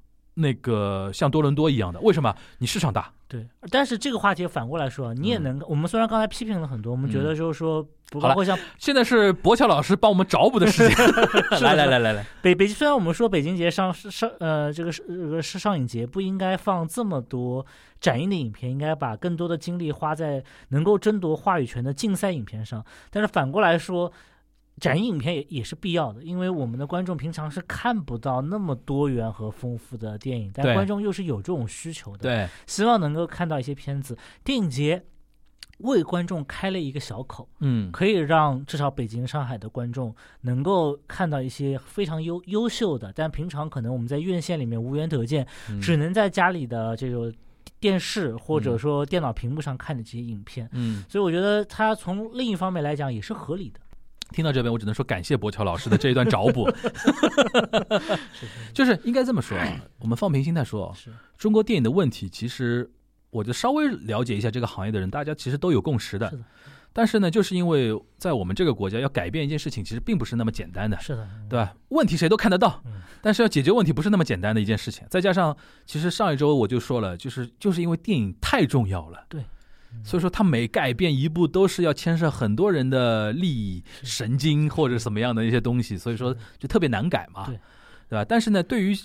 [0.41, 2.01] 那个像多伦多一样的。
[2.01, 2.34] 为什么？
[2.59, 10.97] 你市场大，对，但是这个话题反过来说，你也嗯能，我们虽然刚才批评了很多，我们觉嗯得就是说，包括像现在是博乔老师帮我们找补的时间，
[11.62, 17.64] 来来来来来，北北，虽然我们说北京节上上呃这个是这个是上影节不应该放这么多
[18.01, 22.84] 展映的影片，应该把更多的精力花在能够争夺话语权的竞赛影片上。
[23.11, 24.12] 但是反过来说，
[24.81, 34.16] 展映影片也也是必要的，因为我们的观众平常是看不到那么多元和丰富的电影，但观众又是有这种需求的，对，希望能够看到一些片子。
[34.43, 35.05] 电影节
[35.78, 37.49] 为观众开了一个小口。
[37.61, 47.33] 嗯，可以让至少北京、上海的观众能够看到一些非常优优秀的，但平常可能我们在院线里面无缘得见，嗯只能在家里的这种
[47.78, 50.68] 电视或者嗯说电脑屏幕上看的这些影片。
[50.72, 53.81] 嗯，所以我觉得它从另一方面来讲也是合理的。
[54.33, 56.68] 听到这边，我只能说感谢博乔老师的这一段找补，
[58.72, 62.91] 就是应该这么说啊，我们放平心态说，是，中国电影的问题，其实
[63.31, 66.37] 我就稍微了解一下这个行业的人，大家其实都有共识的是。
[66.37, 66.45] 的，
[66.93, 71.74] 但是呢，就是因为在我们这个国家要改变一件事情，其实并不是那么简单的，是的，对吧？
[71.89, 75.07] 问题谁都看得到嗯，但是要解决问题不是那么简单的一件事情。
[75.11, 75.57] 再加上，
[75.87, 79.45] 其实上一周我就说了，就是就是因为电影太重要了，对。
[80.05, 87.59] 所以说，他每改变一步都是要牵涉很多人的利益、神经或者什么样的一些东西，所以说就特别难改嘛，对。
[88.09, 88.24] 对吧？
[88.28, 88.99] 但是呢，对于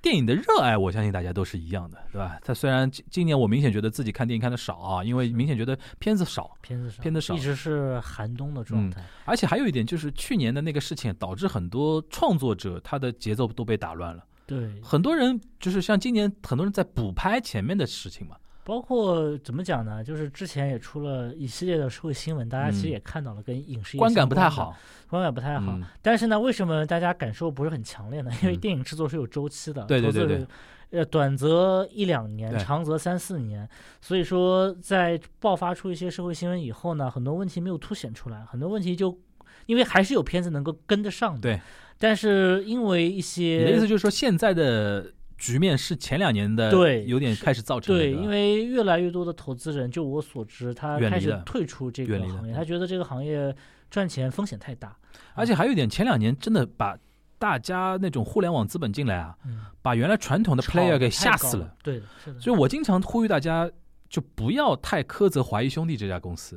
[0.00, 2.38] 电影的热爱，我相信大家都是一样的，对吧？
[2.44, 7.34] 他虽然今今年我明显觉得自己看电影看的少啊，因为明显觉得片子少，片子少，片子少。
[7.34, 9.02] 一直是寒冬的状态。
[9.24, 20.02] 而且还有一点就是去年的那个事情导致很多创作者他的节奏都被打乱了，对，很多人就是像今年很多人在补拍前面的事情嘛，包括怎么讲呢？
[20.04, 24.76] 就是之前也出了一系列的社会新闻，大家其实嗯也看到了，跟影视业观感不太好，
[25.08, 25.72] 观感不太好。
[25.72, 28.30] 嗯但是呢，为什么大家感受不是很强烈呢？
[28.42, 30.46] 因为嗯电影制作是有周期的，对对对对
[30.90, 33.66] 呃，短则一两年，长则三四年。
[34.00, 39.18] 所以说，在爆发出一些社会新闻以后呢，很多问题没有凸显出来，很多问题就
[39.66, 41.60] 因为还是有片子能够跟得上的，对。
[41.98, 45.06] 但是因为一些你的意思就是说现在的
[45.42, 53.52] 局面是前两年的对有点开始造成的，对，吧因为越来越多的投资人，就我所知，他开始退出这个行业，他觉得这个行业
[53.90, 54.96] 赚钱风险太大。
[55.34, 56.96] 而且还有一点，前两年真的把
[57.40, 61.74] 大家那种互联网资本进来啊，嗯，把原来传统的 player 给吓死了。。
[61.82, 62.38] 对的，是的。
[62.38, 63.68] 所以我经常呼吁大家，
[64.08, 66.56] 就不要太苛责华谊兄弟这家公司，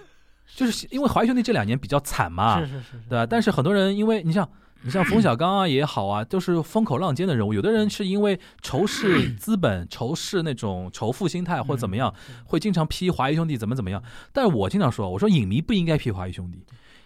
[0.56, 3.26] 就是因为华谊兄弟这两年比较惨嘛，是是是是，对吧？
[3.26, 4.48] 但是很多人因为你像
[4.84, 7.54] 你像冯小刚啊也好啊，都是风口浪尖的人物。
[7.54, 12.34] 有的人是因为仇视资本、仇视那种仇富心态或者怎么样，嗯？
[12.44, 14.02] 会经常批华谊兄弟怎么怎么样。
[14.32, 16.64] 但是我经常说，我说影迷不应该批华谊兄弟。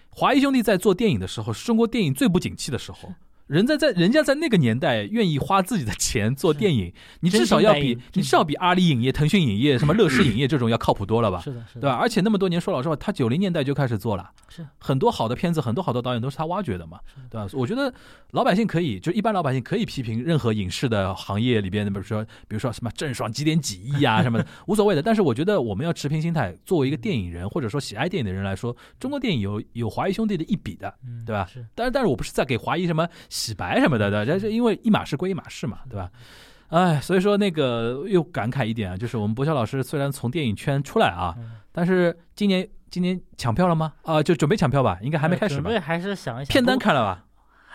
[0.08, 3.12] 华谊兄弟在做电影的时候，是中国电影最不景气的时候。
[3.46, 11.40] 人家在人家在那个年代愿意花自己的钱做电影，你至少要比你至少比阿里影业、腾讯影业、什么乐视影业这种要靠谱多了吧？
[11.40, 11.94] 是的，是的，对吧？
[11.96, 16.98] 而且那么多年，说老实话，他九零年代就开始做了，是很多好的片子，很多好的导演都是他挖掘的嘛，
[17.30, 17.46] 对吧？
[17.52, 17.92] 我觉得
[18.32, 25.00] 老百姓可以，就一般老百姓可以批评任何影视的行业里边的，比如说，比如说什么郑爽几点几亿啊 什么的，无所谓的。
[25.00, 30.92] 但是我觉得我们要持平心态，作为一个电影人或者说喜爱电影的人来说，中国电影有有华谊兄弟的一笔的。
[31.06, 34.24] 嗯对吧是但是，但是我不是在给华谊什么洗白什么的，对吧？
[34.24, 36.10] 这是因为一码事归一码事嘛，对吧？
[36.68, 43.92] 哎，所以说那个又感慨一点啊，就是我们博肖老师虽然从电影圈出来啊，嗯但是今年今年抢票了吗？
[44.02, 45.74] 啊、就准备抢票吧，应该还没开始吧准？
[45.74, 47.25] 备还是想一想片单看了吧？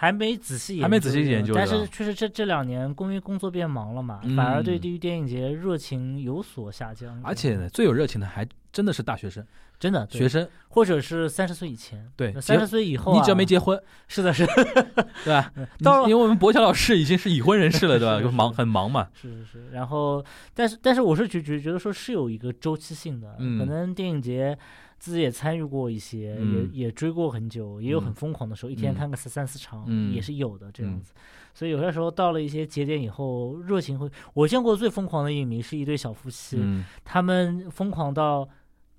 [0.02, 7.22] 还没仔细研还没仔细研究但是确实这这两年因为工作变忙了嘛，嗯反而对地域电影节热情有所下降。
[7.24, 8.44] 而且呢，最有热情的还
[8.74, 9.46] 真的是大学生、
[9.80, 14.54] 真的学生，或者是三十岁以前，对三十岁以后、啊，你只要没结婚，是的，是的，
[15.24, 15.54] 对吧？
[16.10, 18.18] 因为我们博乔老师已经是已婚人士了，对吧？
[18.20, 20.26] 就是忙很忙嘛，是是是，然后，
[20.56, 24.58] 但是但是我是觉觉觉得说是有一个周期性的，嗯可能电影节
[25.02, 26.70] 自己也参与过一些，嗯。
[26.72, 28.96] 也也追过很久，也有很嗯疯狂的时候，一天嗯。
[28.96, 30.14] 看个三三四场、嗯。
[30.14, 31.02] 也是有的这样嗯。
[31.02, 31.12] 子。
[31.56, 36.86] 所以有些时候到了一些节点以后，热情会，我见过最疯狂的影迷是一对小夫妻，嗯。
[37.04, 38.48] 他们疯狂到。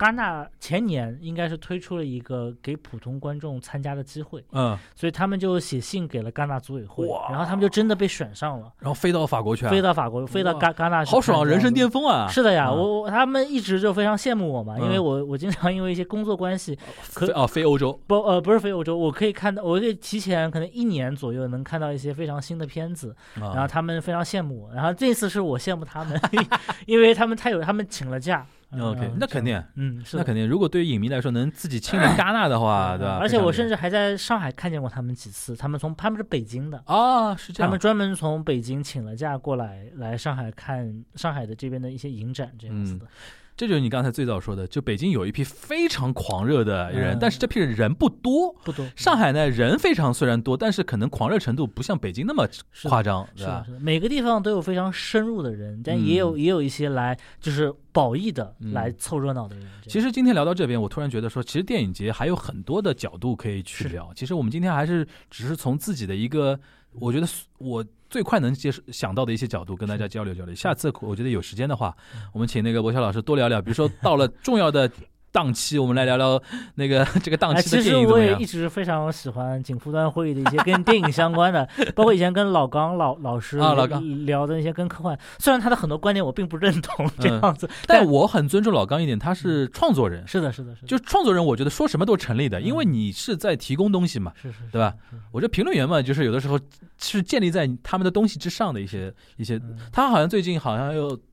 [0.03, 8.71] 戛纳前年应该是推出了一个给普通观众参加的机会，嗯，所以他们就写信给了戛纳组委会，然后他们就真的被选上了。
[8.79, 12.03] 然后飞到法国去啊，飞到法国，飞到戛戛纳去好爽，人生巅峰。
[12.03, 12.27] 啊！
[12.29, 12.77] 是的呀，嗯。
[12.77, 16.77] 我我他们一直就非常羡慕我嘛，因为嗯我我经常因为一些工作关系，
[17.13, 26.19] 可飞哦，飞欧洲，不呃不是飞欧洲，我可以看到，我可以提前可能一年左右能看到一些非常新的片子，然然后他们非常羡慕我，然后这次是我羡慕他们，
[26.85, 28.45] 因为他们太有他们请了假，
[28.79, 30.15] OK，嗯那肯定，嗯，是。
[30.17, 30.47] 那肯定。
[30.47, 33.17] 如果对于影迷来说，能自己亲临戛纳的话，对吧？
[33.19, 37.79] 而且我甚至至还在上海看见过他们几次，他们从他们是北京的，啊，是这样他们。
[37.79, 43.07] 专门从北京请了假过来来上海看上海的这边的一些影展这样子的。
[43.55, 48.51] 这就是你刚才最早说的，就北京有一批非常狂热的人，嗯但是这批人不多。
[48.63, 48.85] 不多。
[48.95, 52.47] 上海呢，人非常虽然多，但是可能狂热程度不像北京那么
[52.83, 59.67] 夸张，是吧每个地方都有非常深入的人，但也有、嗯也有一些来就是褒义的嗯来凑热闹的人。
[59.87, 64.11] 其实今天聊到这边，我突然觉得说，其实电影节还有很多的角度可以去聊。
[64.15, 66.59] 其实我们今天还是只是从自己的一个，
[66.99, 67.27] 我觉得
[67.57, 70.53] 我最快能接受想到的一些角度跟大家交流交流。
[70.53, 71.95] 下次我觉得有时间的话，
[72.31, 74.89] 我们请那个博晓老师多聊聊，比如说到了重要的
[75.33, 76.41] 档期，我们来聊聊
[76.75, 78.45] 那个 这个档哎，期的其实电影怎么样我也一。
[78.53, 94.31] 直非常喜欢景福端会议的一些跟电影相关的， 包括以前跟老刚老老师啊老刚聊的那些跟科幻，虽然他的很多观点我并不认同这嗯样子，但我很尊重老刚一点，他是创作人，是的，是的，是的，就创作人，我觉得说什么都成立的，因为嗯你是在提供东西嘛。
[94.39, 94.93] 是是，对吧
[95.31, 96.59] 我觉得评论员嘛，就是有的时候
[96.99, 99.55] 是建立在他们的东西之上的一些一些。
[99.55, 101.32] 嗯他好像最近好像又不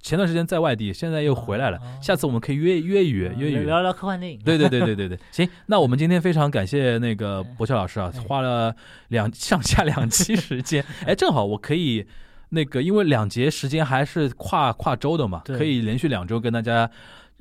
[0.00, 1.76] 前段时间在外地，现在又回来了。
[1.78, 3.62] 哦下次我们可以约约一约嗯约一约。
[3.64, 4.38] 聊聊科幻电影。
[4.44, 8.74] 对对对对对对，行，那我们今天非常感谢那个哎博乔老师啊哎，花了
[9.08, 12.06] 两上下两期 时间，哎，正好我可以
[12.50, 16.90] 那个，因为两节时间还是跨跨周的嘛，可以连续两周跟大家。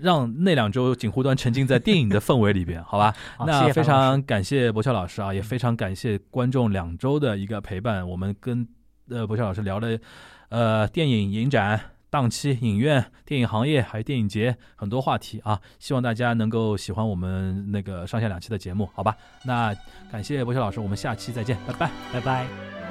[0.02, 3.14] 让那两周锦湖端沉浸在电影的氛围里边，好吧？
[3.36, 8.08] 好那非常感谢博乔老师啊，也非常感谢观众两周的一个陪伴。
[8.08, 8.66] 我们跟
[9.10, 10.00] 呃博乔老师聊了
[10.48, 11.78] 呃电影影展、
[12.10, 19.16] 档期、影院、电影行业还有电影节很多话题啊，希望大家能够喜欢我们那个上下两期的节目，好吧？
[19.46, 19.76] 那
[20.12, 21.92] 感谢博学老师，我们下期再见，拜拜。
[22.12, 22.89] 拜拜。